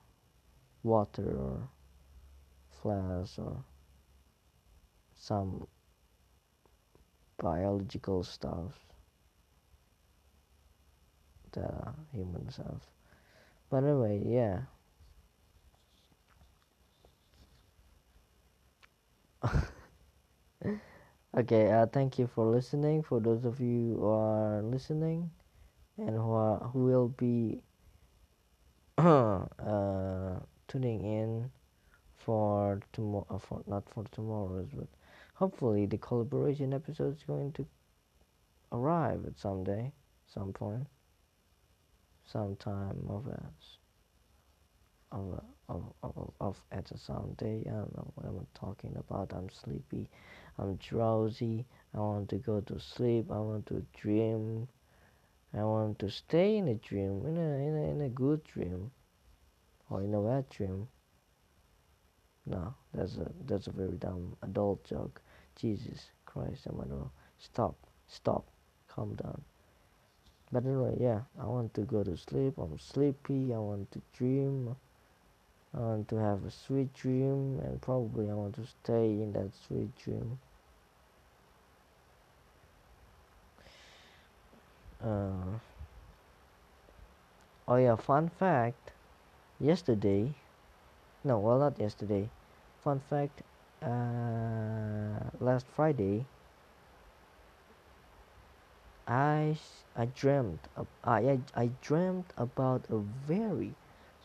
water 0.82 1.38
or 1.38 1.70
flash 2.82 3.38
or 3.38 3.64
some 5.24 5.66
biological 7.38 8.24
stuff 8.26 8.74
that 11.54 11.64
uh, 11.64 11.92
humans 12.12 12.58
have. 12.58 12.82
But 13.70 13.86
anyway, 13.86 14.22
yeah. 14.26 14.60
okay, 21.38 21.72
uh, 21.72 21.86
thank 21.86 22.20
you 22.20 22.28
for 22.28 22.46
listening. 22.46 23.02
For 23.02 23.22
those 23.22 23.46
of 23.46 23.62
you 23.62 23.96
who 23.98 24.06
are 24.06 24.62
listening 24.62 25.32
and 25.98 26.18
who 26.18 26.34
are 26.34 26.60
who 26.74 26.84
will 26.84 27.08
be 27.08 27.62
uh, 28.98 29.46
tuning 30.68 31.06
in 31.06 31.50
for 32.18 32.82
tomorrow, 32.92 33.26
uh, 33.30 33.38
for 33.38 33.64
not 33.68 33.88
for 33.90 34.04
tomorrow's, 34.12 34.68
but 34.74 34.88
hopefully 35.44 35.86
the 35.86 35.98
collaboration 35.98 36.74
episode 36.74 37.18
is 37.18 37.24
going 37.24 37.52
to 37.52 37.66
arrive 38.72 39.26
at 39.26 39.38
some 39.38 39.62
day, 39.62 39.92
some 40.26 40.54
point, 40.54 40.88
sometime 42.26 43.06
of 43.10 43.28
us, 43.28 43.66
of 45.12 45.42
of 45.68 45.82
of, 46.02 46.32
of 46.40 46.56
at 46.72 46.90
a 46.92 46.98
someday. 46.98 47.62
I 47.68 47.72
don't 47.72 47.94
know 47.98 48.10
what 48.16 48.26
I'm 48.26 48.48
talking 48.54 48.96
about. 48.96 49.34
I'm 49.34 49.50
sleepy, 49.50 50.08
I'm 50.58 50.78
drowsy. 50.78 51.66
I 51.94 51.98
want 51.98 52.30
to 52.30 52.38
go 52.38 52.62
to 52.62 52.80
sleep. 52.80 53.30
I 53.30 53.40
want 53.40 53.66
to 53.66 53.86
dream. 54.02 54.70
I 55.54 55.64
want 55.66 56.00
to 56.00 56.10
stay 56.10 56.56
in 56.56 56.70
a 56.70 56.76
dream, 56.76 57.26
in 57.28 57.36
a 57.38 57.50
in 57.68 57.76
a 57.76 57.84
in 57.92 58.02
a 58.02 58.10
good 58.24 58.46
dream, 58.46 58.92
or 59.90 60.04
in 60.04 60.14
a 60.14 60.22
bad 60.22 60.48
dream. 60.48 60.88
No, 62.46 62.74
that's 62.94 63.18
a 63.18 63.30
that's 63.46 63.68
a 63.68 63.72
very 63.72 63.98
dumb 63.98 64.38
adult 64.42 64.86
joke. 64.86 65.22
Jesus 65.56 66.10
Christ, 66.26 66.66
Emmanuel, 66.66 67.12
stop, 67.40 67.76
stop, 68.08 68.46
calm 68.88 69.16
down. 69.16 69.42
But 70.52 70.66
anyway, 70.66 70.98
yeah, 71.00 71.22
I 71.42 71.46
want 71.46 71.74
to 71.74 71.82
go 71.82 72.04
to 72.04 72.16
sleep. 72.16 72.54
I'm 72.58 72.78
sleepy. 72.78 73.54
I 73.54 73.58
want 73.58 73.92
to 73.94 74.02
dream. 74.16 74.76
I 75.76 75.80
want 75.80 76.08
to 76.10 76.18
have 76.18 76.46
a 76.46 76.52
sweet 76.52 76.94
dream, 76.94 77.60
and 77.64 77.82
probably 77.82 78.30
I 78.30 78.36
want 78.36 78.56
to 78.56 78.68
stay 78.68 79.06
in 79.06 79.34
that 79.34 79.50
sweet 79.68 79.90
dream. 79.98 80.38
Uh, 85.04 85.58
oh 87.68 87.76
yeah, 87.76 87.96
fun 87.96 88.30
fact. 88.30 88.92
Yesterday, 89.60 90.36
no, 91.24 91.40
well 91.40 91.58
not 91.58 91.80
yesterday. 91.80 92.30
Fun 92.84 93.02
fact. 93.10 93.42
Uh, 93.84 95.30
last 95.40 95.68
Friday, 95.68 96.26
I 99.08 99.56
I 99.96 100.06
dreamt 100.08 100.60
I 101.04 101.40
I 101.56 101.70
dreamt 101.82 102.34
about 102.38 102.86
a 102.90 102.98
very, 102.98 103.76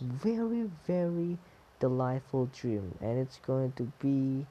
very 0.01 0.71
very 0.87 1.39
delightful 1.81 2.47
dream, 2.47 2.95
and 3.01 3.19
it's 3.19 3.39
going 3.39 3.73
to 3.73 3.93
be. 4.01 4.47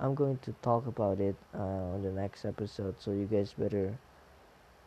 I'm 0.00 0.14
going 0.14 0.38
to 0.38 0.52
talk 0.62 0.86
about 0.86 1.20
it 1.20 1.36
uh, 1.54 1.94
on 1.94 2.02
the 2.02 2.12
next 2.12 2.44
episode, 2.44 2.96
so 3.00 3.12
you 3.12 3.26
guys 3.26 3.52
better 3.54 3.98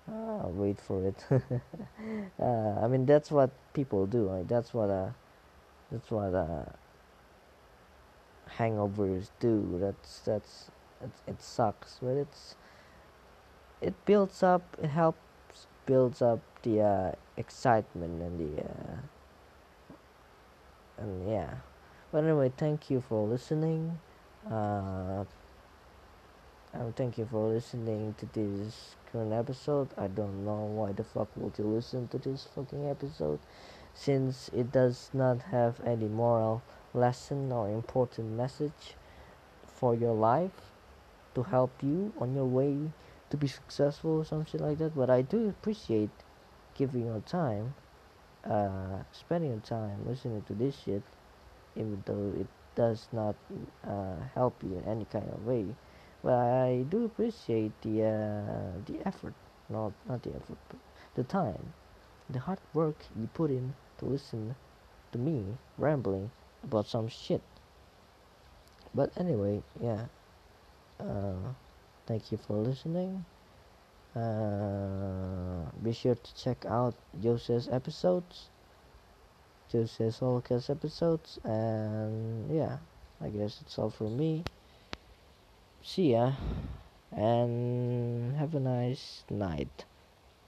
I'll 0.10 0.54
wait 0.56 0.80
for 0.80 1.06
it. 1.06 1.26
uh, 2.40 2.80
I 2.82 2.88
mean, 2.88 3.06
that's 3.06 3.32
what 3.32 3.50
people 3.74 4.06
do. 4.06 4.28
Right? 4.30 4.48
That's 4.48 4.74
what 4.74 4.90
uh, 4.90 5.10
that's 5.92 6.12
what 6.12 6.34
uh, 6.34 6.66
hangovers 8.58 9.30
do. 9.40 9.78
That's 9.80 10.20
that's 10.20 10.72
it, 11.02 11.12
it 11.28 11.42
sucks, 11.42 12.00
but 12.02 12.16
it's 12.16 12.56
it 13.82 13.94
builds 14.06 14.44
up. 14.44 14.78
It 14.82 14.90
helps 14.90 15.68
builds 15.86 16.22
up 16.22 16.40
the 16.64 16.82
uh, 16.82 17.12
excitement 17.38 18.22
and 18.22 18.40
the 18.40 18.64
uh, 18.64 18.98
and 20.98 21.30
yeah. 21.30 21.56
But 22.12 22.24
anyway, 22.24 22.52
thank 22.56 22.90
you 22.90 23.02
for 23.02 23.28
listening. 23.28 24.00
Uh, 24.50 25.26
um, 26.74 26.94
thank 26.94 27.18
you 27.18 27.26
for 27.26 27.50
listening 27.50 28.16
to 28.18 28.26
this 28.34 28.96
current 29.12 29.34
episode. 29.34 29.90
I 29.98 30.08
don't 30.08 30.46
know 30.46 30.66
why 30.66 30.92
the 30.92 31.04
fuck 31.04 31.28
would 31.36 31.58
you 31.58 31.66
listen 31.66 32.08
to 32.10 32.18
this 32.18 32.48
fucking 32.54 32.88
episode, 32.88 33.40
since 33.94 34.50
it 34.54 34.72
does 34.72 35.10
not 35.14 35.42
have 35.44 35.80
any 35.86 36.08
moral 36.08 36.62
lesson 36.98 37.52
or 37.52 37.70
important 37.70 38.32
message 38.32 38.96
for 39.66 39.94
your 39.96 40.14
life 40.14 40.74
to 41.36 41.44
help 41.44 41.72
you 41.84 42.12
on 42.20 42.34
your 42.34 42.46
way 42.46 42.76
to 43.30 43.38
be 43.38 43.48
successful 43.48 44.18
or 44.18 44.26
something 44.26 44.60
like 44.60 44.78
that. 44.80 44.96
But 44.96 45.10
I 45.10 45.22
do 45.22 45.50
appreciate 45.50 46.10
giving 46.76 47.06
your 47.06 47.22
time, 47.22 47.76
uh, 48.44 49.04
spending 49.12 49.52
your 49.52 49.60
time 49.60 50.06
listening 50.08 50.42
to 50.48 50.54
this 50.54 50.76
shit, 50.84 51.04
even 51.76 52.02
though 52.06 52.34
it 52.40 52.48
does 52.76 53.08
not 53.12 53.36
uh, 53.86 54.16
help 54.34 54.64
you 54.64 54.78
in 54.78 54.84
any 54.90 55.06
kind 55.06 55.30
of 55.30 55.46
way. 55.46 55.66
But 56.24 56.34
I 56.34 56.86
do 56.90 57.06
appreciate 57.06 57.74
the 57.82 58.04
uh, 58.04 58.82
the 58.86 59.06
effort, 59.06 59.34
not 59.70 59.94
not 60.10 60.24
the 60.24 60.32
effort, 60.32 60.58
but 60.70 60.80
the 61.14 61.24
time, 61.24 61.74
the 62.30 62.40
hard 62.40 62.60
work 62.74 63.06
you 63.16 63.30
put 63.34 63.52
in 63.52 63.76
to 64.00 64.06
listen 64.06 64.56
to 65.12 65.18
me 65.18 65.58
rambling 65.78 66.32
about 66.68 66.88
some 66.88 67.08
shit. 67.08 67.42
But 68.94 69.12
anyway, 69.18 69.62
yeah. 69.82 70.06
Uh, 71.00 71.54
thank 72.06 72.32
you 72.32 72.38
for 72.38 72.58
listening. 72.58 73.24
Uh, 74.16 75.70
be 75.84 75.94
sure 75.94 76.16
to 76.16 76.36
check 76.36 76.66
out 76.66 76.96
Jose's 77.22 77.70
episodes, 77.70 78.50
Jose's 79.72 80.18
Holocast 80.20 80.70
episodes, 80.70 81.38
and 81.44 82.50
yeah, 82.50 82.78
I 83.22 83.30
guess 83.30 83.62
it's 83.62 83.78
all 83.78 83.92
from 83.92 84.18
me. 84.18 84.44
See 85.84 86.14
ya, 86.14 86.32
and 87.12 88.36
have 88.38 88.56
a 88.56 88.60
nice 88.60 89.24
night, 89.30 89.86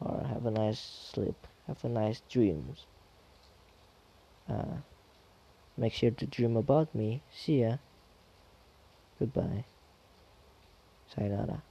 or 0.01 0.25
have 0.27 0.47
a 0.47 0.51
nice 0.51 1.11
sleep, 1.13 1.37
have 1.67 1.83
a 1.85 1.89
nice 1.89 2.21
dreams. 2.27 2.87
Uh, 4.49 4.81
make 5.79 5.93
sure 5.93 6.11
to 6.11 6.25
dream 6.25 6.57
about 6.57 6.93
me. 6.93 7.21
See 7.31 7.61
ya. 7.61 7.77
Goodbye. 9.17 9.65
Sayonara. 11.15 11.63